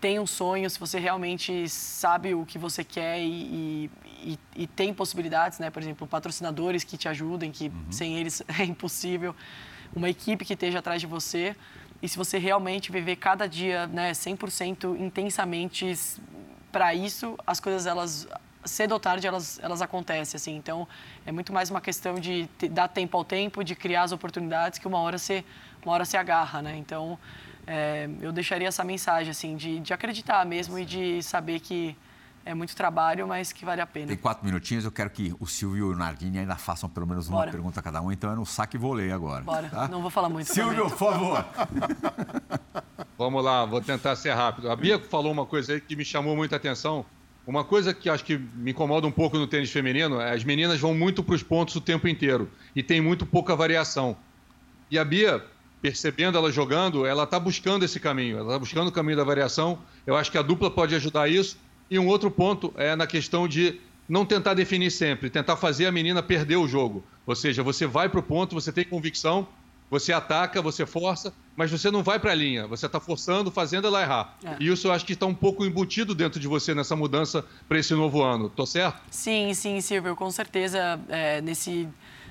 [0.00, 3.90] tem um sonho, se você realmente sabe o que você quer e,
[4.22, 7.92] e, e tem possibilidades, né, por exemplo, patrocinadores que te ajudem, que uhum.
[7.92, 9.34] sem eles é impossível,
[9.94, 11.56] uma equipe que esteja atrás de você,
[12.02, 15.94] e se você realmente viver cada dia, né, 100% intensamente
[16.70, 18.28] para isso, as coisas elas
[18.66, 20.56] cedo ou tarde elas, elas acontecem, assim.
[20.56, 20.86] Então,
[21.24, 24.86] é muito mais uma questão de dar tempo ao tempo, de criar as oportunidades que
[24.86, 25.44] uma hora você,
[25.84, 26.76] uma hora você agarra, né?
[26.76, 27.18] Então,
[27.66, 31.96] é, eu deixaria essa mensagem, assim, de, de acreditar mesmo e de saber que
[32.46, 34.06] é muito trabalho, mas que vale a pena.
[34.06, 37.28] Tem quatro minutinhos, eu quero que o Silvio e o Nardini ainda façam pelo menos
[37.28, 37.50] uma Bora.
[37.50, 39.42] pergunta a cada um, então é no saque e vôlei agora.
[39.42, 39.88] Bora, tá?
[39.88, 40.52] não vou falar muito.
[40.52, 41.44] Silvio, por favor.
[43.18, 44.70] Vamos lá, vou tentar ser rápido.
[44.70, 47.04] A Bia falou uma coisa aí que me chamou muita atenção,
[47.46, 50.80] uma coisa que acho que me incomoda um pouco no tênis feminino é as meninas
[50.80, 54.16] vão muito para os pontos o tempo inteiro e tem muito pouca variação.
[54.90, 55.44] E a Bia,
[55.80, 59.78] percebendo ela jogando, ela está buscando esse caminho, ela está buscando o caminho da variação.
[60.04, 61.56] Eu acho que a dupla pode ajudar isso.
[61.88, 65.92] E um outro ponto é na questão de não tentar definir sempre, tentar fazer a
[65.92, 67.04] menina perder o jogo.
[67.24, 69.46] Ou seja, você vai para o ponto, você tem convicção,
[69.90, 72.66] você ataca, você força, mas você não vai para a linha.
[72.66, 74.36] Você está forçando, fazendo ela errar.
[74.44, 74.56] É.
[74.60, 77.78] E isso eu acho que está um pouco embutido dentro de você nessa mudança para
[77.78, 78.48] esse novo ano.
[78.48, 79.00] Tô certo?
[79.10, 80.16] Sim, sim, Silvio.
[80.16, 81.88] Com certeza, é, nesse,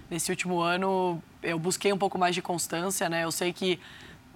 [0.10, 3.10] nesse último ano, eu busquei um pouco mais de constância.
[3.10, 3.24] Né?
[3.24, 3.80] Eu sei que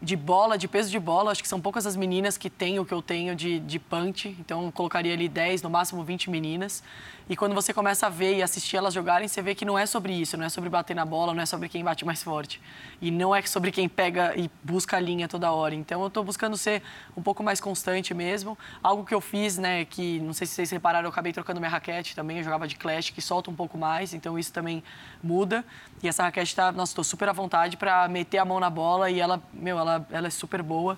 [0.01, 2.85] de bola, de peso de bola, acho que são poucas as meninas que têm o
[2.85, 4.35] que eu tenho de, de punch.
[4.39, 6.81] Então, colocaria ali 10, no máximo 20 meninas.
[7.29, 9.85] E quando você começa a ver e assistir elas jogarem, você vê que não é
[9.85, 12.59] sobre isso, não é sobre bater na bola, não é sobre quem bate mais forte.
[12.99, 15.75] E não é sobre quem pega e busca a linha toda hora.
[15.75, 16.81] Então eu estou buscando ser
[17.15, 18.57] um pouco mais constante mesmo.
[18.81, 21.69] Algo que eu fiz, né, que não sei se vocês repararam, eu acabei trocando minha
[21.69, 24.83] raquete também, eu jogava de clash, que solta um pouco mais, então isso também
[25.21, 25.63] muda.
[26.01, 29.09] E essa raquete está, nossa, estou super à vontade para meter a mão na bola
[29.09, 30.97] e ela, meu, ela, ela é super boa.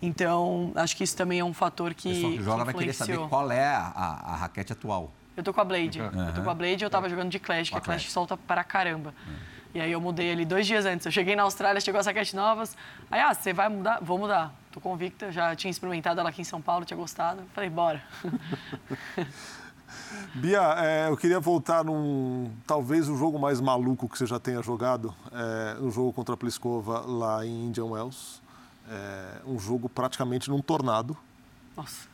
[0.00, 2.08] Então, acho que isso também é um fator que.
[2.08, 5.12] O pessoal que joga vai querer saber qual é a, a, a raquete atual.
[5.36, 6.00] Eu tô com a Blade.
[6.00, 6.26] Uhum.
[6.28, 8.12] Eu tô com a Blade e eu tava jogando de Clash, que a Clash, Clash
[8.12, 9.12] solta para caramba.
[9.26, 9.34] Uhum.
[9.74, 11.04] E aí eu mudei ali dois dias antes.
[11.04, 12.76] Eu cheguei na Austrália, chegou as raquetes novas.
[13.10, 13.98] Aí, ah, você vai mudar?
[14.00, 14.52] Vou mudar.
[14.72, 17.42] Tô convicta, já tinha experimentado ela aqui em São Paulo, tinha gostado.
[17.54, 18.02] Falei, bora.
[20.34, 22.50] Bia, é, eu queria voltar num.
[22.66, 26.36] Talvez o jogo mais maluco que você já tenha jogado, é, no jogo contra a
[26.36, 28.40] Pliskova lá em Indian Wells.
[28.90, 31.16] É, um jogo praticamente num tornado.
[31.76, 32.08] Nossa.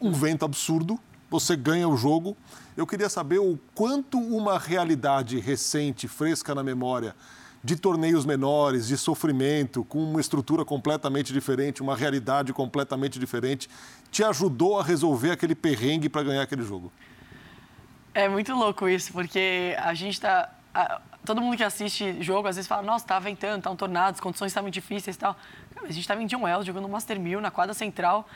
[0.00, 0.98] Um vento absurdo.
[1.30, 2.36] Você ganha o jogo.
[2.76, 7.14] Eu queria saber o quanto uma realidade recente, fresca na memória,
[7.62, 13.70] de torneios menores, de sofrimento, com uma estrutura completamente diferente, uma realidade completamente diferente,
[14.10, 16.92] te ajudou a resolver aquele perrengue para ganhar aquele jogo?
[18.14, 20.48] É muito louco isso, porque a gente tá.
[20.72, 24.14] a- todo mundo que assiste jogo às vezes fala, nossa, tá ventando, tá um tornado,
[24.14, 25.36] as condições estavam difíceis e tal.
[25.82, 28.28] A gente tava em John Wells jogando Master 1000 na quadra central.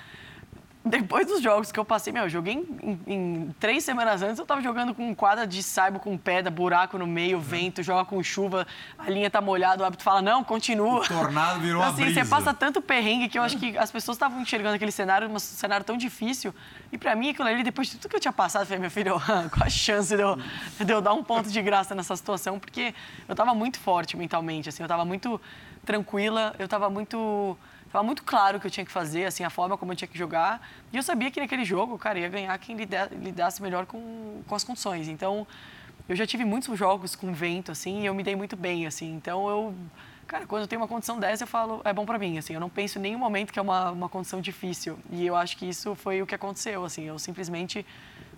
[0.84, 4.38] Depois dos jogos que eu passei, meu, eu joguei em, em- em três semanas antes,
[4.38, 8.22] eu tava jogando com quadra de saibo com pedra, buraco no meio, vento, joga com
[8.22, 8.66] chuva,
[8.96, 11.00] a linha tá molhada, o hábito fala, não, continua.
[11.00, 12.24] O tornado virou uma assim, brisa.
[12.24, 15.38] Você passa tanto perrengue que eu acho que as pessoas estavam enxergando aquele cenário, um
[15.38, 16.54] cenário tão difícil.
[16.90, 18.90] E pra mim, aquilo ali, depois de tudo que eu tinha passado, eu falei, meu
[18.90, 19.20] filho,
[19.52, 20.38] qual a chance de eu,
[20.82, 22.58] de eu dar um ponto de graça nessa situação?
[22.58, 22.94] Porque
[23.28, 25.38] eu tava muito forte mentalmente, assim, eu tava muito
[25.84, 27.58] tranquila, eu tava muito.
[27.91, 30.09] Tava muito claro o que eu tinha que fazer, assim, a forma como eu tinha
[30.09, 30.61] que jogar.
[30.93, 34.55] E eu sabia que naquele jogo, cara, ia ganhar quem lida- lidasse melhor com, com
[34.55, 35.09] as condições.
[35.09, 35.47] Então,
[36.09, 39.14] eu já tive muitos jogos com vento, assim, e eu me dei muito bem, assim.
[39.14, 39.74] Então, eu...
[40.26, 42.53] Cara, quando eu tenho uma condição dessa, eu falo, é bom pra mim, assim.
[42.53, 44.99] Eu não penso em nenhum momento que é uma, uma condição difícil.
[45.11, 47.05] E eu acho que isso foi o que aconteceu, assim.
[47.05, 47.86] Eu simplesmente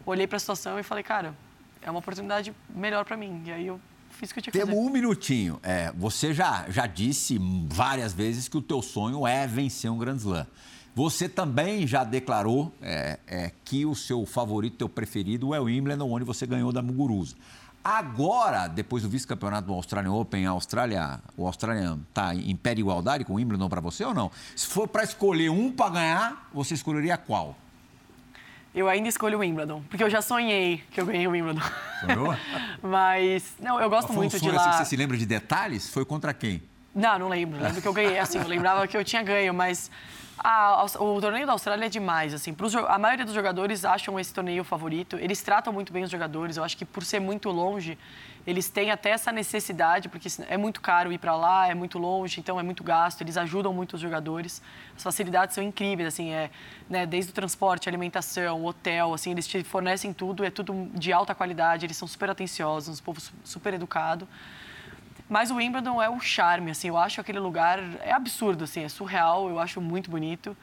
[0.07, 1.35] olhei pra situação e falei, cara,
[1.83, 3.43] é uma oportunidade melhor pra mim.
[3.45, 3.81] E aí eu
[4.21, 4.87] fiz o que eu tinha que Temos fazer.
[4.87, 5.59] um minutinho.
[5.63, 10.17] É, você já, já disse várias vezes que o teu sonho é vencer um Grand
[10.17, 10.47] Slam.
[10.95, 16.11] Você também já declarou é, é, que o seu favorito, teu preferido, é o Wimbledon,
[16.11, 17.35] onde você ganhou da Muguruza.
[17.83, 22.83] Agora, depois do vice-campeonato do Australian Open, a Austrália, o Australian está em pé de
[22.83, 24.31] igualdade com o Wimbledon para você ou não?
[24.55, 27.57] Se for para escolher um para ganhar, você escolheria qual?
[28.75, 31.61] Eu ainda escolho o Wimbledon, porque eu já sonhei que eu ganhei o Wimbledon.
[32.01, 32.37] Sonhou?
[32.83, 34.61] Mas, não, eu gosto um muito de sonho lá.
[34.61, 35.91] assim que você se lembra de detalhes?
[35.93, 36.63] Foi contra quem?
[36.95, 37.61] Não, não lembro.
[37.61, 39.91] Lembro que eu ganhei, assim, eu lembrava que eu tinha ganho, mas
[40.39, 42.55] a- o torneio da Austrália é demais, assim.
[42.55, 45.17] Pros a maioria dos jogadores acham esse torneio favorito.
[45.17, 46.57] Eles tratam muito bem os jogadores.
[46.57, 47.99] Eu acho que por ser muito longe,
[48.47, 52.41] eles têm até essa necessidade, porque é muito caro ir para lá, é muito longe,
[52.41, 53.21] então é muito gasto.
[53.21, 54.63] Eles ajudam muito os jogadores.
[54.97, 56.51] As facilidades são incríveis, assim, é,
[56.89, 61.35] né, desde o transporte, alimentação, hotel, assim, eles te fornecem tudo, é tudo de alta
[61.35, 64.27] qualidade, eles são super atenciosos, um povo su- super educado.
[65.29, 68.89] Mas o Wimbledon é o charme, assim, eu acho aquele lugar é absurdo, assim, é
[68.89, 70.57] surreal, eu acho muito bonito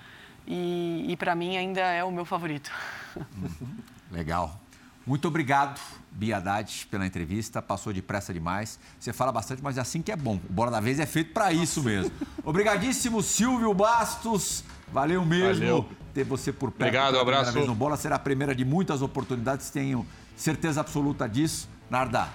[0.45, 2.69] e, e para mim ainda é o meu favorito.
[4.11, 4.59] Legal.
[5.05, 5.79] Muito obrigado,
[6.17, 7.61] Bia Haddad, pela entrevista.
[7.61, 8.79] Passou depressa demais.
[8.99, 10.39] Você fala bastante, mas é assim que é bom.
[10.49, 12.11] O Bola da Vez é feito para isso mesmo.
[12.43, 14.63] Obrigadíssimo, Silvio Bastos.
[14.91, 15.89] Valeu mesmo Valeu.
[16.15, 16.81] ter você por perto.
[16.81, 17.51] Obrigado, primeira abraço.
[17.53, 20.05] Vez no Bola será a primeira de muitas oportunidades, tenho
[20.35, 21.69] certeza absoluta disso.
[21.89, 22.29] Narda,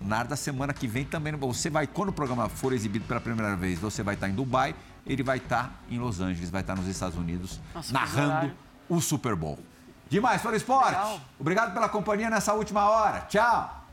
[0.00, 1.32] Narda, semana que vem também.
[1.34, 4.74] Você vai, quando o programa for exibido pela primeira vez, você vai estar em Dubai,
[5.06, 8.52] ele vai estar em Los Angeles, vai estar nos Estados Unidos, Nossa, narrando
[8.88, 9.58] o Super Bowl.
[10.08, 10.90] Demais para o esporte.
[10.90, 11.20] Legal.
[11.38, 13.22] Obrigado pela companhia nessa última hora.
[13.22, 13.84] Tchau.